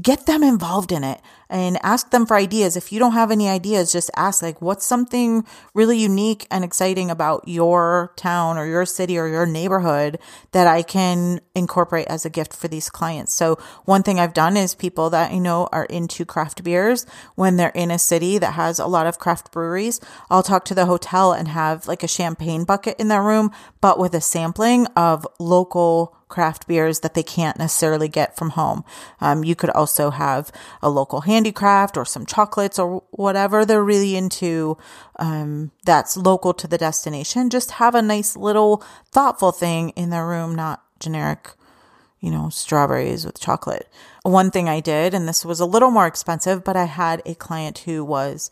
get 0.00 0.26
them 0.26 0.42
involved 0.42 0.92
in 0.92 1.02
it 1.02 1.20
and 1.50 1.78
ask 1.82 2.10
them 2.10 2.24
for 2.24 2.36
ideas. 2.36 2.76
If 2.76 2.92
you 2.92 2.98
don't 2.98 3.12
have 3.12 3.30
any 3.30 3.48
ideas, 3.48 3.90
just 3.90 4.10
ask 4.14 4.42
like, 4.42 4.62
what's 4.62 4.86
something 4.86 5.44
really 5.74 5.98
unique 5.98 6.46
and 6.50 6.62
exciting 6.62 7.10
about 7.10 7.48
your 7.48 8.12
town 8.16 8.58
or 8.58 8.66
your 8.66 8.86
city 8.86 9.18
or 9.18 9.26
your 9.26 9.46
neighborhood 9.46 10.18
that 10.52 10.66
I 10.66 10.82
can 10.82 11.40
incorporate 11.54 12.06
as 12.06 12.24
a 12.24 12.30
gift 12.30 12.54
for 12.54 12.68
these 12.68 12.90
clients? 12.90 13.32
So 13.32 13.58
one 13.86 14.02
thing 14.02 14.20
I've 14.20 14.34
done 14.34 14.56
is 14.56 14.74
people 14.74 15.10
that 15.10 15.32
I 15.32 15.38
know 15.38 15.68
are 15.72 15.86
into 15.86 16.24
craft 16.24 16.62
beers 16.62 17.04
when 17.34 17.56
they're 17.56 17.70
in 17.70 17.90
a 17.90 17.98
city 17.98 18.38
that 18.38 18.52
has 18.52 18.78
a 18.78 18.86
lot 18.86 19.06
of 19.06 19.18
craft 19.18 19.50
breweries, 19.50 20.00
I'll 20.30 20.42
talk 20.44 20.64
to 20.66 20.74
the 20.74 20.86
hotel 20.86 21.32
and 21.32 21.48
have 21.48 21.88
like 21.88 22.04
a 22.04 22.08
champagne 22.08 22.64
bucket 22.64 23.00
in 23.00 23.08
their 23.08 23.22
room, 23.22 23.50
but 23.80 23.98
with 23.98 24.14
a 24.14 24.20
sampling 24.20 24.86
of 24.88 25.26
local 25.40 26.17
craft 26.28 26.68
beers 26.68 27.00
that 27.00 27.14
they 27.14 27.22
can't 27.22 27.58
necessarily 27.58 28.08
get 28.08 28.36
from 28.36 28.50
home. 28.50 28.84
Um, 29.20 29.44
you 29.44 29.54
could 29.54 29.70
also 29.70 30.10
have 30.10 30.52
a 30.82 30.90
local 30.90 31.22
handicraft 31.22 31.96
or 31.96 32.04
some 32.04 32.26
chocolates 32.26 32.78
or 32.78 33.02
whatever 33.10 33.64
they're 33.64 33.82
really 33.82 34.16
into 34.16 34.76
um, 35.18 35.70
that's 35.84 36.16
local 36.16 36.54
to 36.54 36.66
the 36.66 36.78
destination. 36.78 37.50
Just 37.50 37.72
have 37.72 37.94
a 37.94 38.02
nice 38.02 38.36
little 38.36 38.82
thoughtful 39.10 39.52
thing 39.52 39.90
in 39.90 40.10
their 40.10 40.26
room, 40.26 40.54
not 40.54 40.82
generic, 41.00 41.50
you 42.20 42.30
know, 42.30 42.48
strawberries 42.50 43.24
with 43.24 43.40
chocolate. 43.40 43.88
One 44.22 44.50
thing 44.50 44.68
I 44.68 44.80
did, 44.80 45.14
and 45.14 45.28
this 45.28 45.44
was 45.44 45.60
a 45.60 45.66
little 45.66 45.90
more 45.90 46.06
expensive, 46.06 46.64
but 46.64 46.76
I 46.76 46.84
had 46.84 47.22
a 47.24 47.34
client 47.34 47.78
who 47.78 48.04
was 48.04 48.50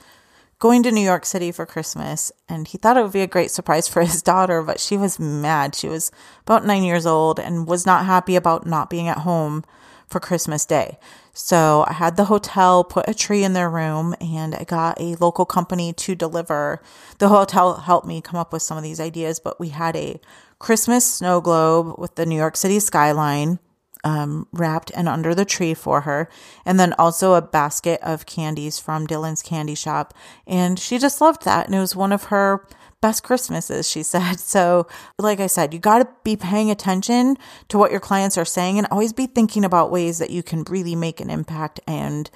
going 0.59 0.83
to 0.83 0.90
New 0.90 1.03
York 1.03 1.27
City 1.27 1.53
for 1.53 1.66
Christmas 1.66 2.33
and 2.49 2.66
he 2.66 2.79
thought 2.79 2.97
it 2.97 3.03
would 3.03 3.12
be 3.12 3.23
a 3.23 3.27
great 3.27 3.51
surprise 3.51 3.88
for 3.88 4.03
his 4.03 4.23
daughter, 4.33 4.62
but 4.62 4.81
she 4.81 4.97
was 4.97 5.19
mad. 5.19 5.75
She 5.75 5.88
was 5.88 6.11
about 6.42 6.64
nine 6.64 6.83
years 6.83 7.07
old 7.07 7.38
and 7.38 7.66
was 7.66 7.87
not 7.87 8.07
happy 8.07 8.37
about 8.37 8.66
not 8.66 8.90
being 8.90 9.09
at 9.09 9.19
home 9.19 9.64
for 10.07 10.21
Christmas 10.21 10.64
Day. 10.64 10.99
So 11.33 11.85
I 11.87 11.92
had 11.92 12.16
the 12.16 12.27
hotel 12.27 12.85
put 12.85 13.09
a 13.09 13.14
tree 13.14 13.45
in 13.45 13.53
their 13.53 13.69
room 13.69 14.14
and 14.21 14.55
I 14.55 14.64
got 14.64 15.01
a 15.01 15.16
local 15.16 15.45
company 15.45 15.92
to 15.92 16.14
deliver. 16.14 16.81
The 17.19 17.29
hotel 17.29 17.75
helped 17.75 18.07
me 18.07 18.21
come 18.21 18.38
up 18.38 18.53
with 18.53 18.62
some 18.62 18.79
of 18.79 18.85
these 18.85 19.01
ideas, 19.01 19.40
but 19.40 19.61
we 19.61 19.71
had 19.71 19.97
a 19.97 20.21
Christmas 20.59 21.05
snow 21.05 21.40
globe 21.40 21.99
with 21.99 22.14
the 22.14 22.25
New 22.25 22.37
York 22.37 22.57
City 22.57 22.81
skyline 22.81 23.59
um, 24.07 24.47
wrapped 24.53 24.92
and 24.95 25.09
under 25.09 25.35
the 25.35 25.45
tree 25.45 25.75
for 25.75 26.03
her. 26.03 26.29
And 26.64 26.79
then 26.79 26.92
also 26.92 27.35
a 27.35 27.42
basket 27.42 27.99
of 28.03 28.25
candies 28.25 28.79
from 28.79 29.05
Dylan's 29.05 29.42
Candy 29.42 29.75
Shop. 29.75 30.14
And 30.47 30.79
she 30.79 30.99
just 30.99 31.21
loved 31.21 31.45
that. 31.45 31.66
And 31.66 31.75
it 31.75 31.81
was 31.81 31.97
one 31.97 32.12
of 32.12 32.25
her 32.25 32.64
best 33.01 33.25
Christmases, 33.25 33.90
she 33.90 34.03
said. 34.14 34.38
So, 34.38 34.87
like 35.19 35.40
I 35.40 35.49
said, 35.49 35.75
you 35.75 35.81
got 35.81 35.99
to 35.99 36.09
be 36.23 36.37
paying 36.37 36.71
attention 36.71 37.37
to 37.69 37.79
what 37.79 37.90
your 37.90 37.99
clients 37.99 38.38
are 38.38 38.45
saying 38.45 38.79
and 38.79 38.87
always 38.92 39.12
be 39.12 39.27
thinking 39.27 39.64
about 39.64 39.90
ways 39.90 40.19
that 40.19 40.31
you 40.31 40.45
can 40.45 40.62
really 40.71 40.95
make 40.95 41.21
an 41.21 41.29
impact 41.29 41.81
and 41.88 42.31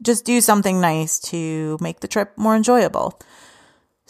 just 0.00 0.24
do 0.24 0.40
something 0.40 0.80
nice 0.80 1.18
to 1.20 1.76
make 1.80 2.00
the 2.00 2.08
trip 2.08 2.32
more 2.38 2.56
enjoyable. 2.56 3.20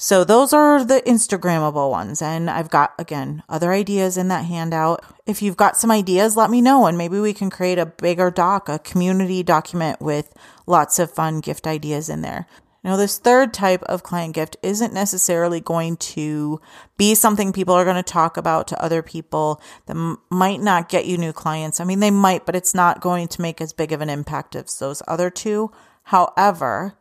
So 0.03 0.25
those 0.25 0.53
are 0.53 0.85
the 0.85 1.01
Instagrammable 1.03 1.89
ones. 1.89 2.21
And 2.21 2.51
I've 2.51 2.71
got, 2.71 2.93
again, 2.99 3.45
other 3.49 3.71
ideas 3.71 4.17
in 4.17 4.27
that 4.29 4.47
handout. 4.47 5.05
If 5.27 5.43
you've 5.43 5.57
got 5.57 5.77
some 5.77 5.93
ideas, 5.93 6.37
let 6.37 6.51
me 6.51 6.61
know 6.61 6.87
and 6.87 6.99
maybe 6.99 7.21
we 7.21 7.33
can 7.33 7.51
create 7.51 7.79
a 7.79 7.87
bigger 7.87 8.29
doc, 8.29 8.69
a 8.69 8.81
community 8.81 9.45
document 9.45 10.01
with 10.01 10.35
lots 10.67 10.99
of 10.99 11.13
fun 11.13 11.39
gift 11.39 11.69
ideas 11.69 12.09
in 12.09 12.21
there. 12.23 12.49
Now, 12.83 12.97
this 12.97 13.17
third 13.17 13.55
type 13.55 13.85
of 13.85 14.03
client 14.03 14.35
gift 14.35 14.57
isn't 14.61 14.93
necessarily 14.93 15.61
going 15.61 15.99
to 15.99 16.61
be 16.97 17.15
something 17.15 17.53
people 17.53 17.75
are 17.75 17.85
going 17.85 17.95
to 17.95 18.03
talk 18.03 18.37
about 18.37 18.67
to 18.69 18.83
other 18.83 19.03
people 19.03 19.63
that 19.87 19.97
m- 19.97 20.19
might 20.31 20.61
not 20.61 20.89
get 20.89 21.07
you 21.07 21.17
new 21.17 21.33
clients. 21.33 21.79
I 21.79 21.85
mean, 21.85 22.01
they 22.01 22.11
might, 22.11 22.45
but 22.45 22.57
it's 22.57 22.75
not 22.75 23.01
going 23.01 23.29
to 23.29 23.41
make 23.41 23.61
as 23.61 23.73
big 23.73 23.93
of 23.93 24.01
an 24.01 24.11
impact 24.11 24.57
as 24.57 24.81
those 24.81 25.01
other 25.07 25.31
two. 25.31 25.71
However, 26.07 26.97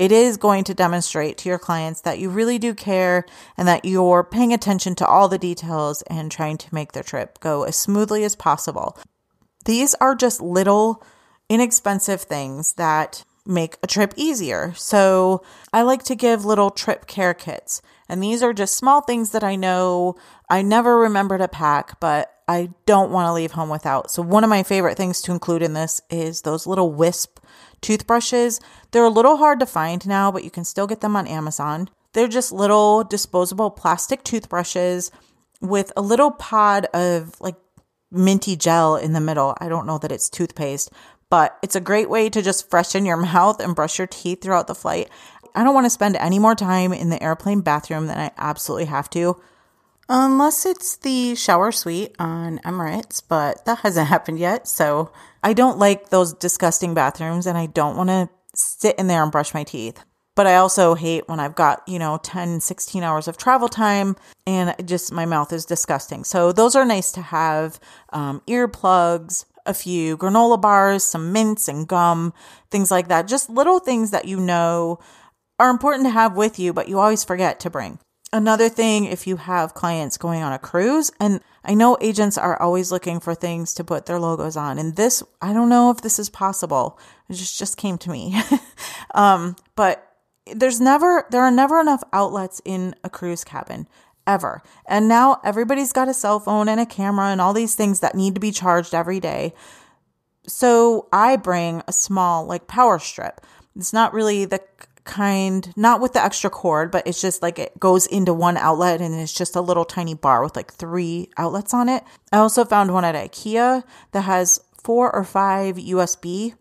it 0.00 0.10
is 0.10 0.38
going 0.38 0.64
to 0.64 0.72
demonstrate 0.72 1.36
to 1.36 1.48
your 1.50 1.58
clients 1.58 2.00
that 2.00 2.18
you 2.18 2.30
really 2.30 2.58
do 2.58 2.72
care 2.72 3.26
and 3.58 3.68
that 3.68 3.84
you're 3.84 4.24
paying 4.24 4.50
attention 4.50 4.94
to 4.94 5.06
all 5.06 5.28
the 5.28 5.36
details 5.36 6.00
and 6.06 6.32
trying 6.32 6.56
to 6.56 6.74
make 6.74 6.92
their 6.92 7.02
trip 7.02 7.38
go 7.38 7.64
as 7.64 7.76
smoothly 7.76 8.24
as 8.24 8.34
possible. 8.34 8.96
These 9.66 9.94
are 9.96 10.14
just 10.14 10.40
little 10.40 11.04
inexpensive 11.50 12.22
things 12.22 12.72
that 12.74 13.24
make 13.44 13.76
a 13.82 13.86
trip 13.86 14.14
easier. 14.16 14.72
So 14.74 15.44
I 15.70 15.82
like 15.82 16.02
to 16.04 16.14
give 16.14 16.46
little 16.46 16.70
trip 16.70 17.06
care 17.06 17.34
kits. 17.34 17.82
And 18.08 18.22
these 18.22 18.42
are 18.42 18.54
just 18.54 18.78
small 18.78 19.02
things 19.02 19.32
that 19.32 19.44
I 19.44 19.54
know 19.54 20.14
I 20.48 20.62
never 20.62 20.96
remember 20.96 21.36
to 21.36 21.46
pack, 21.46 22.00
but 22.00 22.32
I 22.48 22.70
don't 22.86 23.10
want 23.10 23.26
to 23.26 23.34
leave 23.34 23.52
home 23.52 23.68
without. 23.68 24.10
So 24.10 24.22
one 24.22 24.44
of 24.44 24.50
my 24.50 24.62
favorite 24.62 24.96
things 24.96 25.20
to 25.22 25.32
include 25.32 25.60
in 25.60 25.74
this 25.74 26.00
is 26.08 26.40
those 26.40 26.66
little 26.66 26.90
wisp 26.90 27.38
toothbrushes. 27.80 28.60
They're 28.90 29.04
a 29.04 29.08
little 29.10 29.36
hard 29.36 29.60
to 29.60 29.66
find 29.66 30.06
now, 30.06 30.30
but 30.30 30.44
you 30.44 30.50
can 30.50 30.64
still 30.64 30.86
get 30.86 31.00
them 31.00 31.16
on 31.16 31.26
Amazon. 31.26 31.88
They're 32.12 32.28
just 32.28 32.52
little 32.52 33.04
disposable 33.04 33.70
plastic 33.70 34.24
toothbrushes 34.24 35.10
with 35.60 35.92
a 35.96 36.02
little 36.02 36.30
pod 36.30 36.86
of 36.86 37.40
like 37.40 37.56
minty 38.10 38.56
gel 38.56 38.96
in 38.96 39.12
the 39.12 39.20
middle. 39.20 39.56
I 39.60 39.68
don't 39.68 39.86
know 39.86 39.98
that 39.98 40.12
it's 40.12 40.28
toothpaste, 40.28 40.90
but 41.28 41.56
it's 41.62 41.76
a 41.76 41.80
great 41.80 42.10
way 42.10 42.28
to 42.28 42.42
just 42.42 42.68
freshen 42.68 43.06
your 43.06 43.16
mouth 43.32 43.60
and 43.60 43.74
brush 43.74 43.98
your 43.98 44.06
teeth 44.08 44.42
throughout 44.42 44.66
the 44.66 44.74
flight. 44.74 45.08
I 45.54 45.64
don't 45.64 45.74
want 45.74 45.86
to 45.86 45.90
spend 45.90 46.16
any 46.16 46.38
more 46.38 46.54
time 46.54 46.92
in 46.92 47.10
the 47.10 47.22
airplane 47.22 47.60
bathroom 47.60 48.06
than 48.06 48.18
I 48.18 48.30
absolutely 48.36 48.86
have 48.86 49.10
to. 49.10 49.40
Unless 50.12 50.66
it's 50.66 50.96
the 50.96 51.36
shower 51.36 51.70
suite 51.70 52.16
on 52.18 52.58
Emirates, 52.64 53.22
but 53.26 53.64
that 53.64 53.78
hasn't 53.78 54.08
happened 54.14 54.40
yet. 54.40 54.66
So 54.66 55.12
I 55.44 55.52
don't 55.52 55.78
like 55.78 56.10
those 56.10 56.32
disgusting 56.34 56.94
bathrooms 56.94 57.46
and 57.46 57.56
I 57.56 57.66
don't 57.66 57.96
want 57.96 58.10
to 58.10 58.28
sit 58.52 58.98
in 58.98 59.06
there 59.06 59.22
and 59.22 59.30
brush 59.30 59.54
my 59.54 59.62
teeth. 59.62 60.02
But 60.34 60.48
I 60.48 60.56
also 60.56 60.96
hate 60.96 61.28
when 61.28 61.38
I've 61.38 61.54
got, 61.54 61.82
you 61.86 62.00
know, 62.00 62.18
10, 62.24 62.60
16 62.60 63.04
hours 63.04 63.28
of 63.28 63.36
travel 63.36 63.68
time 63.68 64.16
and 64.48 64.74
just 64.84 65.12
my 65.12 65.26
mouth 65.26 65.52
is 65.52 65.64
disgusting. 65.64 66.24
So 66.24 66.50
those 66.50 66.74
are 66.74 66.84
nice 66.84 67.12
to 67.12 67.22
have. 67.22 67.78
Um, 68.12 68.42
earplugs, 68.48 69.44
a 69.64 69.74
few 69.74 70.16
granola 70.16 70.60
bars, 70.60 71.04
some 71.04 71.30
mints 71.30 71.68
and 71.68 71.86
gum, 71.86 72.32
things 72.68 72.90
like 72.90 73.06
that. 73.08 73.28
Just 73.28 73.48
little 73.48 73.78
things 73.78 74.10
that 74.10 74.24
you 74.24 74.40
know 74.40 74.98
are 75.60 75.70
important 75.70 76.04
to 76.06 76.10
have 76.10 76.36
with 76.36 76.58
you, 76.58 76.72
but 76.72 76.88
you 76.88 76.98
always 76.98 77.22
forget 77.22 77.60
to 77.60 77.70
bring. 77.70 78.00
Another 78.32 78.68
thing, 78.68 79.06
if 79.06 79.26
you 79.26 79.36
have 79.36 79.74
clients 79.74 80.16
going 80.16 80.40
on 80.40 80.52
a 80.52 80.58
cruise, 80.58 81.10
and 81.18 81.40
I 81.64 81.74
know 81.74 81.98
agents 82.00 82.38
are 82.38 82.60
always 82.62 82.92
looking 82.92 83.18
for 83.18 83.34
things 83.34 83.74
to 83.74 83.82
put 83.82 84.06
their 84.06 84.20
logos 84.20 84.56
on, 84.56 84.78
and 84.78 84.94
this, 84.94 85.22
I 85.42 85.52
don't 85.52 85.68
know 85.68 85.90
if 85.90 86.00
this 86.00 86.20
is 86.20 86.30
possible. 86.30 86.96
It 87.28 87.34
just, 87.34 87.58
just 87.58 87.76
came 87.76 87.98
to 87.98 88.10
me. 88.10 88.40
um, 89.14 89.56
but 89.74 90.06
there's 90.46 90.80
never, 90.80 91.26
there 91.30 91.42
are 91.42 91.50
never 91.50 91.80
enough 91.80 92.04
outlets 92.12 92.62
in 92.64 92.94
a 93.02 93.10
cruise 93.10 93.42
cabin 93.42 93.88
ever. 94.28 94.62
And 94.86 95.08
now 95.08 95.40
everybody's 95.42 95.92
got 95.92 96.08
a 96.08 96.14
cell 96.14 96.38
phone 96.38 96.68
and 96.68 96.80
a 96.80 96.86
camera 96.86 97.26
and 97.26 97.40
all 97.40 97.52
these 97.52 97.74
things 97.74 97.98
that 97.98 98.14
need 98.14 98.34
to 98.34 98.40
be 98.40 98.52
charged 98.52 98.94
every 98.94 99.18
day. 99.18 99.54
So 100.46 101.08
I 101.12 101.34
bring 101.34 101.82
a 101.88 101.92
small, 101.92 102.44
like, 102.44 102.68
power 102.68 103.00
strip. 103.00 103.44
It's 103.74 103.92
not 103.92 104.14
really 104.14 104.44
the 104.44 104.60
kind, 105.04 105.72
not 105.76 106.00
with 106.00 106.12
the 106.12 106.24
extra 106.24 106.50
cord, 106.50 106.90
but 106.90 107.06
it's 107.06 107.20
just 107.20 107.42
like 107.42 107.58
it 107.58 107.78
goes 107.78 108.06
into 108.06 108.34
one 108.34 108.56
outlet 108.56 109.00
and 109.00 109.14
it's 109.14 109.32
just 109.32 109.56
a 109.56 109.60
little 109.60 109.84
tiny 109.84 110.14
bar 110.14 110.42
with 110.42 110.56
like 110.56 110.72
three 110.72 111.28
outlets 111.36 111.74
on 111.74 111.88
it. 111.88 112.04
I 112.32 112.38
also 112.38 112.64
found 112.64 112.92
one 112.92 113.04
at 113.04 113.14
IKEA 113.14 113.82
that 114.12 114.22
has 114.22 114.60
four 114.82 115.14
or 115.14 115.24
five 115.24 115.76
USB 115.76 116.54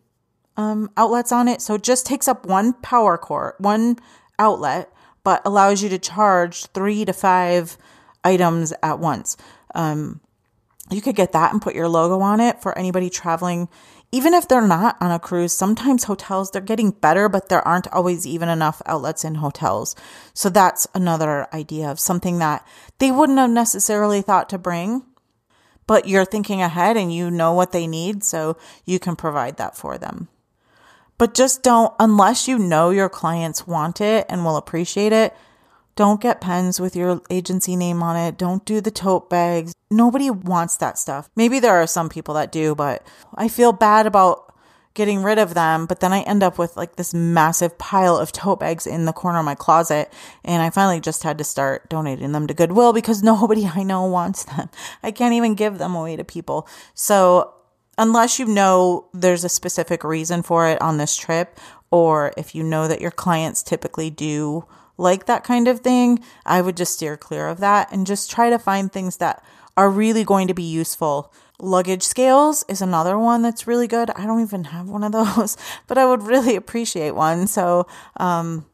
um, 0.57 0.91
outlets 0.97 1.31
on 1.31 1.47
it. 1.47 1.61
So 1.61 1.75
it 1.75 1.83
just 1.83 2.05
takes 2.05 2.27
up 2.27 2.45
one 2.45 2.73
power 2.73 3.17
cord, 3.17 3.53
one 3.59 3.97
outlet, 4.37 4.91
but 5.23 5.41
allows 5.45 5.81
you 5.81 5.89
to 5.89 5.99
charge 5.99 6.65
three 6.67 7.05
to 7.05 7.13
five 7.13 7.77
items 8.23 8.73
at 8.83 8.99
once. 8.99 9.37
Um, 9.75 10.21
you 10.91 11.01
could 11.01 11.15
get 11.15 11.33
that 11.33 11.53
and 11.53 11.61
put 11.61 11.75
your 11.75 11.87
logo 11.87 12.19
on 12.21 12.39
it 12.39 12.61
for 12.61 12.77
anybody 12.77 13.09
traveling 13.09 13.69
even 14.11 14.33
if 14.33 14.47
they're 14.47 14.65
not 14.65 14.97
on 14.99 15.11
a 15.11 15.19
cruise, 15.19 15.53
sometimes 15.53 16.05
hotels, 16.05 16.49
they're 16.49 16.61
getting 16.61 16.91
better, 16.91 17.29
but 17.29 17.49
there 17.49 17.67
aren't 17.67 17.91
always 17.93 18.25
even 18.25 18.49
enough 18.49 18.81
outlets 18.85 19.23
in 19.23 19.35
hotels. 19.35 19.95
So 20.33 20.49
that's 20.49 20.87
another 20.95 21.47
idea 21.53 21.89
of 21.89 21.99
something 21.99 22.39
that 22.39 22.65
they 22.97 23.11
wouldn't 23.11 23.37
have 23.37 23.51
necessarily 23.51 24.21
thought 24.21 24.49
to 24.49 24.57
bring, 24.57 25.03
but 25.85 26.07
you're 26.07 26.25
thinking 26.25 26.61
ahead 26.61 26.97
and 26.97 27.13
you 27.13 27.29
know 27.29 27.53
what 27.53 27.71
they 27.71 27.85
need, 27.85 28.23
so 28.23 28.57
you 28.85 28.99
can 28.99 29.15
provide 29.15 29.57
that 29.57 29.77
for 29.77 29.97
them. 29.97 30.27
But 31.19 31.33
just 31.33 31.61
don't, 31.61 31.93
unless 31.99 32.47
you 32.47 32.57
know 32.57 32.89
your 32.89 33.09
clients 33.09 33.67
want 33.67 34.01
it 34.01 34.25
and 34.29 34.43
will 34.43 34.57
appreciate 34.57 35.13
it, 35.13 35.35
don't 35.99 36.21
get 36.21 36.39
pens 36.39 36.79
with 36.79 36.95
your 36.95 37.21
agency 37.29 37.75
name 37.75 38.01
on 38.01 38.15
it. 38.15 38.37
Don't 38.37 38.63
do 38.63 38.79
the 38.79 38.89
tote 38.89 39.29
bags. 39.29 39.73
Nobody 39.91 40.29
wants 40.29 40.77
that 40.77 40.97
stuff. 40.97 41.29
Maybe 41.35 41.59
there 41.59 41.75
are 41.75 41.85
some 41.85 42.07
people 42.07 42.35
that 42.35 42.53
do, 42.53 42.73
but 42.73 43.05
I 43.35 43.49
feel 43.49 43.73
bad 43.73 44.05
about 44.05 44.55
getting 44.93 45.23
rid 45.23 45.37
of 45.37 45.55
them. 45.55 45.85
But 45.85 45.99
then 45.99 46.13
I 46.13 46.21
end 46.21 46.41
up 46.41 46.57
with 46.57 46.77
like 46.77 46.95
this 46.95 47.13
massive 47.13 47.77
pile 47.77 48.15
of 48.15 48.31
tote 48.31 48.61
bags 48.61 48.87
in 48.87 49.03
the 49.03 49.11
corner 49.11 49.39
of 49.39 49.45
my 49.45 49.55
closet. 49.55 50.09
And 50.45 50.63
I 50.63 50.69
finally 50.69 51.01
just 51.01 51.23
had 51.23 51.37
to 51.37 51.43
start 51.43 51.89
donating 51.89 52.31
them 52.31 52.47
to 52.47 52.53
Goodwill 52.53 52.93
because 52.93 53.21
nobody 53.33 53.65
I 53.65 53.83
know 53.83 54.05
wants 54.05 54.45
them. 54.45 54.69
I 55.03 55.11
can't 55.11 55.33
even 55.33 55.53
give 55.53 55.79
them 55.79 55.95
away 55.95 56.15
to 56.15 56.23
people. 56.23 56.65
So 56.93 57.55
unless 57.97 58.39
you 58.39 58.45
know 58.45 59.09
there's 59.13 59.43
a 59.43 59.49
specific 59.49 60.05
reason 60.05 60.43
for 60.43 60.65
it 60.65 60.81
on 60.81 60.97
this 60.97 61.17
trip, 61.17 61.59
or 61.91 62.31
if 62.37 62.55
you 62.55 62.63
know 62.63 62.87
that 62.87 63.01
your 63.01 63.11
clients 63.11 63.61
typically 63.61 64.09
do 64.09 64.65
like 64.99 65.25
that 65.25 65.45
kind 65.45 65.67
of 65.67 65.79
thing, 65.79 66.19
I 66.45 66.61
would 66.61 66.75
just 66.75 66.93
steer 66.93 67.15
clear 67.15 67.47
of 67.47 67.59
that 67.61 67.91
and 67.91 68.05
just 68.05 68.29
try 68.29 68.49
to 68.49 68.59
find 68.59 68.91
things 68.91 69.17
that 69.17 69.43
are 69.77 69.89
really 69.89 70.25
going 70.25 70.49
to 70.49 70.53
be 70.53 70.63
useful. 70.63 71.33
Luggage 71.57 72.03
scales 72.03 72.65
is 72.67 72.81
another 72.81 73.17
one 73.17 73.41
that's 73.41 73.65
really 73.65 73.87
good. 73.87 74.09
I 74.11 74.25
don't 74.25 74.41
even 74.41 74.65
have 74.65 74.89
one 74.89 75.03
of 75.03 75.11
those, 75.35 75.55
but 75.87 75.97
I 75.97 76.05
would 76.05 76.23
really 76.23 76.55
appreciate 76.55 77.11
one. 77.11 77.47
So, 77.47 77.87
um, 78.17 78.65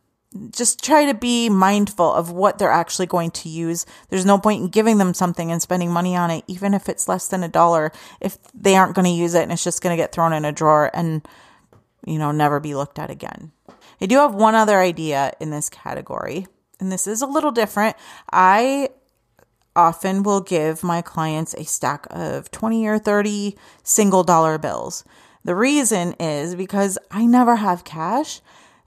just 0.52 0.84
try 0.84 1.06
to 1.06 1.14
be 1.14 1.48
mindful 1.48 2.12
of 2.12 2.30
what 2.30 2.58
they're 2.58 2.70
actually 2.70 3.06
going 3.06 3.32
to 3.32 3.48
use. 3.48 3.86
There's 4.10 4.26
no 4.26 4.38
point 4.38 4.64
in 4.64 4.68
giving 4.68 4.98
them 4.98 5.14
something 5.14 5.50
and 5.50 5.62
spending 5.62 5.92
money 5.92 6.16
on 6.16 6.30
it, 6.30 6.44
even 6.48 6.74
if 6.74 6.90
it's 6.90 7.08
less 7.08 7.30
than 7.30 7.44
a 7.44 7.48
dollar, 7.48 7.92
if 8.20 8.38
they 8.54 8.76
aren't 8.76 8.96
going 8.96 9.06
to 9.06 9.12
use 9.12 9.34
it 9.34 9.44
and 9.44 9.52
it's 9.54 9.64
just 9.64 9.82
going 9.82 9.96
to 9.96 10.02
get 10.02 10.12
thrown 10.12 10.34
in 10.34 10.44
a 10.44 10.52
drawer 10.52 10.92
and, 10.94 11.26
you 12.06 12.18
know, 12.18 12.32
never 12.32 12.60
be 12.60 12.76
looked 12.76 13.00
at 13.00 13.10
again. 13.10 13.54
I 14.02 14.06
do 14.06 14.18
have 14.18 14.36
one 14.36 14.56
other 14.56 14.80
idea 14.80 15.34
in 15.40 15.50
this 15.50 15.70
category, 15.70 16.48
and 16.80 16.92
this 16.92 17.08
is 17.08 17.22
a 17.22 17.28
little 17.28 17.52
different. 17.52 17.96
I 18.32 18.90
often 19.76 20.24
will 20.24 20.42
give 20.42 20.84
my 20.84 21.02
clients 21.02 21.54
a 21.54 21.66
stack 21.66 22.08
of 22.10 22.50
20 22.52 22.88
or 22.88 22.98
30 22.98 23.58
single 23.84 24.24
dollar 24.24 24.58
bills. 24.58 25.04
The 25.44 25.56
reason 25.56 26.14
is 26.14 26.56
because 26.56 26.98
I 27.12 27.26
never 27.26 27.58
have 27.58 27.84
cash 27.84 28.42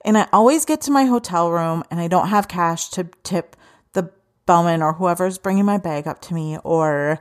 and 0.04 0.16
I 0.16 0.26
always 0.32 0.64
get 0.64 0.80
to 0.82 0.90
my 0.90 1.04
hotel 1.04 1.50
room 1.50 1.84
and 1.90 2.00
I 2.00 2.08
don't 2.08 2.28
have 2.28 2.48
cash 2.48 2.88
to 2.90 3.08
tip 3.22 3.56
the 3.92 4.10
bellman 4.46 4.82
or 4.82 4.94
whoever's 4.94 5.38
bringing 5.38 5.64
my 5.64 5.78
bag 5.78 6.06
up 6.06 6.20
to 6.22 6.34
me 6.34 6.58
or 6.64 7.20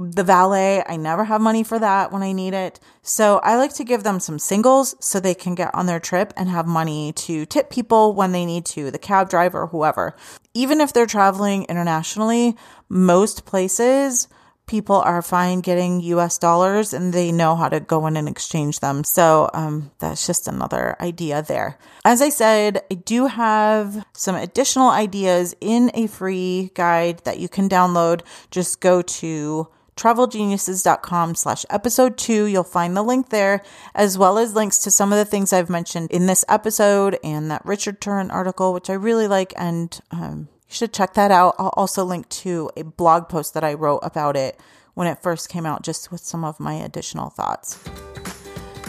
the 0.00 0.24
valet. 0.24 0.82
I 0.86 0.96
never 0.96 1.24
have 1.24 1.42
money 1.42 1.62
for 1.62 1.78
that 1.78 2.10
when 2.10 2.22
I 2.22 2.32
need 2.32 2.54
it. 2.54 2.80
So 3.02 3.38
I 3.44 3.56
like 3.56 3.74
to 3.74 3.84
give 3.84 4.02
them 4.02 4.18
some 4.18 4.38
singles 4.38 4.94
so 4.98 5.20
they 5.20 5.34
can 5.34 5.54
get 5.54 5.74
on 5.74 5.86
their 5.86 6.00
trip 6.00 6.32
and 6.36 6.48
have 6.48 6.66
money 6.66 7.12
to 7.12 7.44
tip 7.44 7.68
people 7.68 8.14
when 8.14 8.32
they 8.32 8.46
need 8.46 8.64
to, 8.66 8.90
the 8.90 8.98
cab 8.98 9.28
driver, 9.28 9.66
whoever. 9.66 10.16
Even 10.54 10.80
if 10.80 10.92
they're 10.92 11.06
traveling 11.06 11.64
internationally, 11.64 12.56
most 12.88 13.44
places 13.44 14.26
people 14.70 14.96
are 14.96 15.20
fine 15.20 15.60
getting 15.60 16.00
US 16.00 16.38
dollars 16.38 16.94
and 16.94 17.12
they 17.12 17.32
know 17.32 17.56
how 17.56 17.68
to 17.68 17.80
go 17.80 18.06
in 18.06 18.16
and 18.16 18.28
exchange 18.28 18.78
them. 18.78 19.02
So 19.02 19.50
um, 19.52 19.90
that's 19.98 20.24
just 20.26 20.46
another 20.46 20.96
idea 21.00 21.42
there. 21.42 21.76
As 22.04 22.22
I 22.22 22.28
said, 22.28 22.80
I 22.88 22.94
do 22.94 23.26
have 23.26 24.06
some 24.12 24.36
additional 24.36 24.88
ideas 24.88 25.56
in 25.60 25.90
a 25.92 26.06
free 26.06 26.70
guide 26.74 27.18
that 27.24 27.40
you 27.40 27.48
can 27.48 27.68
download. 27.68 28.22
Just 28.52 28.80
go 28.80 29.02
to 29.02 29.68
travelgeniuses.com 29.96 31.34
slash 31.34 31.66
episode 31.70 32.16
two. 32.16 32.44
You'll 32.44 32.64
find 32.64 32.96
the 32.96 33.02
link 33.02 33.30
there, 33.30 33.62
as 33.94 34.16
well 34.16 34.38
as 34.38 34.54
links 34.54 34.78
to 34.80 34.90
some 34.90 35.12
of 35.12 35.18
the 35.18 35.24
things 35.24 35.52
I've 35.52 35.70
mentioned 35.70 36.10
in 36.10 36.26
this 36.26 36.44
episode 36.48 37.18
and 37.22 37.50
that 37.50 37.64
Richard 37.64 38.00
Turen 38.00 38.32
article, 38.32 38.72
which 38.72 38.90
I 38.90 38.94
really 38.94 39.28
like. 39.28 39.52
And 39.56 39.98
um, 40.10 40.48
you 40.68 40.74
should 40.74 40.92
check 40.92 41.14
that 41.14 41.30
out. 41.30 41.54
I'll 41.58 41.74
also 41.76 42.04
link 42.04 42.28
to 42.28 42.70
a 42.76 42.84
blog 42.84 43.28
post 43.28 43.54
that 43.54 43.64
I 43.64 43.74
wrote 43.74 44.00
about 44.02 44.36
it 44.36 44.58
when 44.94 45.06
it 45.06 45.22
first 45.22 45.48
came 45.48 45.66
out, 45.66 45.82
just 45.82 46.10
with 46.10 46.20
some 46.20 46.44
of 46.44 46.60
my 46.60 46.74
additional 46.74 47.30
thoughts. 47.30 47.78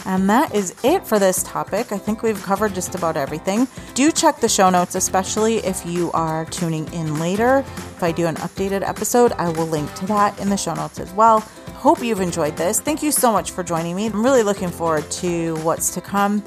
And 0.06 0.30
that 0.30 0.54
is 0.56 0.76
it 0.84 1.06
for 1.06 1.20
this 1.20 1.44
topic. 1.44 1.92
I 1.92 1.98
think 1.98 2.24
we've 2.24 2.42
covered 2.42 2.74
just 2.74 2.96
about 2.96 3.18
everything. 3.18 3.68
Do 3.94 4.12
check 4.12 4.38
the 4.38 4.50
show 4.50 4.70
notes, 4.70 4.96
especially 4.96 5.58
if 5.58 5.86
you 5.86 6.12
are 6.14 6.46
tuning 6.46 6.92
in 6.94 7.20
later. 7.20 7.60
If 7.60 8.04
I 8.04 8.12
do 8.12 8.28
an 8.28 8.36
updated 8.36 8.88
episode, 8.88 9.32
I 9.34 9.50
will 9.50 9.68
link 9.68 9.94
to 9.96 10.06
that 10.08 10.40
in 10.40 10.50
the 10.50 10.58
show 10.58 10.74
notes 10.74 11.00
as 11.00 11.12
well. 11.14 11.42
Hope 11.76 12.04
you've 12.04 12.22
enjoyed 12.22 12.58
this. 12.58 12.80
Thank 12.80 13.02
you 13.02 13.12
so 13.12 13.32
much 13.32 13.52
for 13.52 13.64
joining 13.64 13.96
me. 13.96 14.08
I'm 14.08 14.24
really 14.24 14.44
looking 14.44 14.70
forward 14.70 15.10
to 15.12 15.56
what's 15.58 15.94
to 15.96 16.02
come. 16.02 16.44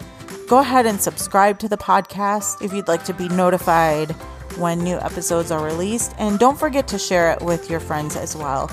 Go 0.46 0.58
ahead 0.58 0.86
and 0.86 1.00
subscribe 1.00 1.58
to 1.60 1.68
the 1.68 1.76
podcast 1.76 2.62
if 2.62 2.72
you'd 2.72 2.88
like 2.88 3.04
to 3.04 3.14
be 3.14 3.28
notified 3.28 4.12
when 4.56 4.78
new 4.78 4.96
episodes 5.00 5.50
are 5.50 5.64
released. 5.64 6.14
And 6.18 6.38
don't 6.38 6.58
forget 6.58 6.86
to 6.88 6.98
share 6.98 7.32
it 7.32 7.42
with 7.42 7.70
your 7.70 7.80
friends 7.80 8.16
as 8.16 8.36
well. 8.36 8.70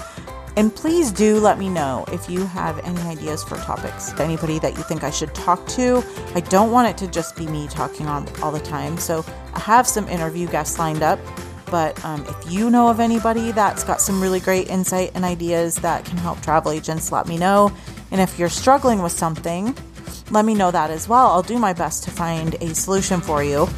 And 0.58 0.76
please 0.76 1.12
do 1.12 1.40
let 1.40 1.58
me 1.58 1.70
know 1.70 2.06
if 2.12 2.30
you 2.30 2.46
have 2.46 2.80
any 2.80 3.00
ideas 3.02 3.44
for 3.44 3.56
topics. 3.58 4.14
Anybody 4.20 4.60
that 4.60 4.78
you 4.78 4.84
think 4.84 5.04
I 5.04 5.10
should 5.10 5.34
talk 5.34 5.66
to. 5.70 6.04
I 6.36 6.42
don't 6.42 6.72
want 6.72 6.90
it 6.90 6.98
to 7.06 7.12
just 7.12 7.38
be 7.38 7.48
me 7.48 7.68
talking 7.68 8.08
on 8.08 8.28
all 8.42 8.52
the 8.52 8.60
time. 8.60 8.98
So 8.98 9.26
I 9.54 9.60
have 9.60 9.88
some 9.88 10.08
interview 10.10 10.48
guests 10.48 10.78
lined 10.78 11.04
up. 11.04 11.20
But 11.68 12.04
um, 12.04 12.26
if 12.28 12.52
you 12.52 12.70
know 12.70 12.90
of 12.90 13.00
anybody 13.00 13.54
that's 13.54 13.86
got 13.86 14.02
some 14.02 14.22
really 14.22 14.42
great 14.42 14.70
insight 14.70 15.12
and 15.16 15.24
ideas 15.24 15.76
that 15.76 16.04
can 16.04 16.18
help 16.18 16.42
travel 16.42 16.72
agents, 16.72 17.14
let 17.14 17.28
me 17.28 17.38
know. 17.38 17.72
And 18.12 18.20
if 18.20 18.38
you're 18.38 18.50
struggling 18.50 19.02
with 19.02 19.14
something, 19.14 19.76
let 20.32 20.44
me 20.44 20.54
know 20.54 20.70
that 20.72 20.92
as 20.92 21.08
well. 21.08 21.28
I'll 21.28 21.42
do 21.42 21.58
my 21.58 21.72
best 21.72 22.04
to 22.04 22.12
find 22.12 22.56
a 22.56 22.76
solution 22.76 23.22
for 23.22 23.42
you 23.42 23.70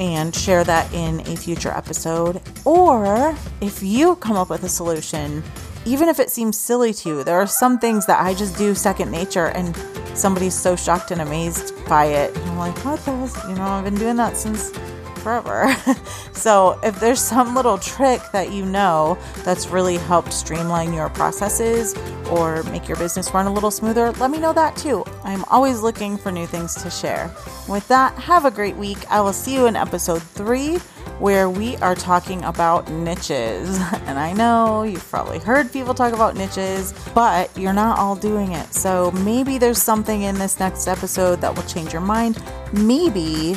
and 0.00 0.34
share 0.34 0.64
that 0.64 0.92
in 0.94 1.20
a 1.20 1.36
future 1.36 1.70
episode. 1.70 2.40
Or 2.64 3.36
if 3.60 3.82
you 3.82 4.16
come 4.16 4.34
up 4.34 4.48
with 4.48 4.64
a 4.64 4.68
solution, 4.68 5.44
even 5.84 6.08
if 6.08 6.18
it 6.18 6.30
seems 6.30 6.58
silly 6.58 6.94
to 6.94 7.08
you, 7.10 7.24
there 7.24 7.36
are 7.36 7.46
some 7.46 7.78
things 7.78 8.06
that 8.06 8.20
I 8.20 8.34
just 8.34 8.56
do 8.56 8.74
second 8.74 9.10
nature 9.10 9.48
and 9.48 9.76
somebody's 10.14 10.54
so 10.54 10.74
shocked 10.74 11.10
and 11.10 11.20
amazed 11.20 11.74
by 11.86 12.06
it. 12.06 12.34
And 12.34 12.50
I'm 12.50 12.58
like, 12.58 12.76
what 12.84 12.98
the? 13.04 13.12
You 13.48 13.54
know, 13.54 13.62
I've 13.62 13.84
been 13.84 13.94
doing 13.94 14.16
that 14.16 14.38
since 14.38 14.72
forever. 15.20 15.74
so, 16.32 16.78
if 16.82 16.98
there's 16.98 17.20
some 17.20 17.54
little 17.54 17.78
trick 17.78 18.20
that 18.32 18.52
you 18.52 18.64
know 18.64 19.18
that's 19.44 19.68
really 19.68 19.96
helped 19.96 20.32
streamline 20.32 20.92
your 20.92 21.08
processes 21.10 21.94
or 22.30 22.62
make 22.64 22.88
your 22.88 22.96
business 22.96 23.32
run 23.32 23.46
a 23.46 23.52
little 23.52 23.70
smoother, 23.70 24.12
let 24.12 24.30
me 24.30 24.38
know 24.38 24.52
that 24.52 24.76
too. 24.76 25.04
I'm 25.24 25.44
always 25.44 25.80
looking 25.80 26.16
for 26.16 26.32
new 26.32 26.46
things 26.46 26.74
to 26.82 26.90
share. 26.90 27.30
With 27.68 27.86
that, 27.88 28.14
have 28.14 28.44
a 28.44 28.50
great 28.50 28.76
week. 28.76 28.98
I 29.10 29.20
will 29.20 29.32
see 29.32 29.54
you 29.54 29.66
in 29.66 29.76
episode 29.76 30.22
three 30.22 30.78
where 31.20 31.50
we 31.50 31.76
are 31.76 31.94
talking 31.94 32.42
about 32.44 32.90
niches. 32.90 33.78
And 34.10 34.18
I 34.18 34.32
know 34.32 34.82
you've 34.82 35.08
probably 35.08 35.38
heard 35.38 35.72
people 35.72 35.94
talk 35.94 36.12
about 36.12 36.34
niches, 36.34 36.92
but 37.14 37.56
you're 37.56 37.72
not 37.72 37.96
all 37.96 38.16
doing 38.16 38.52
it. 38.52 38.74
So 38.74 39.12
maybe 39.12 39.56
there's 39.56 39.80
something 39.80 40.22
in 40.22 40.36
this 40.36 40.58
next 40.58 40.88
episode 40.88 41.40
that 41.42 41.54
will 41.54 41.62
change 41.64 41.92
your 41.92 42.02
mind. 42.02 42.42
Maybe 42.72 43.56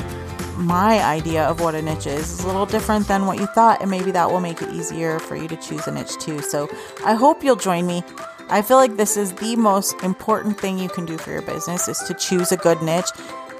my 0.55 1.03
idea 1.03 1.43
of 1.45 1.59
what 1.59 1.75
a 1.75 1.81
niche 1.81 2.07
is 2.07 2.31
is 2.31 2.43
a 2.43 2.47
little 2.47 2.65
different 2.65 3.07
than 3.07 3.25
what 3.25 3.39
you 3.39 3.45
thought, 3.47 3.81
and 3.81 3.89
maybe 3.89 4.11
that 4.11 4.29
will 4.29 4.39
make 4.39 4.61
it 4.61 4.73
easier 4.73 5.19
for 5.19 5.35
you 5.35 5.47
to 5.47 5.55
choose 5.57 5.87
a 5.87 5.91
niche 5.91 6.17
too. 6.19 6.41
So 6.41 6.69
I 7.05 7.13
hope 7.13 7.43
you'll 7.43 7.55
join 7.55 7.85
me. 7.87 8.03
I 8.49 8.61
feel 8.61 8.77
like 8.77 8.97
this 8.97 9.17
is 9.17 9.33
the 9.33 9.55
most 9.55 9.93
important 10.03 10.59
thing 10.59 10.77
you 10.77 10.89
can 10.89 11.05
do 11.05 11.17
for 11.17 11.31
your 11.31 11.41
business 11.41 11.87
is 11.87 11.99
to 11.99 12.13
choose 12.13 12.51
a 12.51 12.57
good 12.57 12.81
niche. 12.81 13.09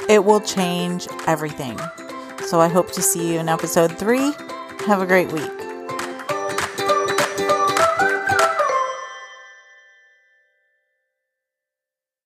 It 0.10 0.26
will 0.26 0.42
change 0.42 1.08
everything. 1.28 1.80
So 2.48 2.60
I 2.60 2.68
hope 2.68 2.92
to 2.92 3.02
see 3.02 3.34
you 3.34 3.40
in 3.40 3.50
episode 3.50 3.98
three. 3.98 4.34
Have 4.86 5.02
a 5.02 5.06
great 5.06 5.32
week. 5.32 5.63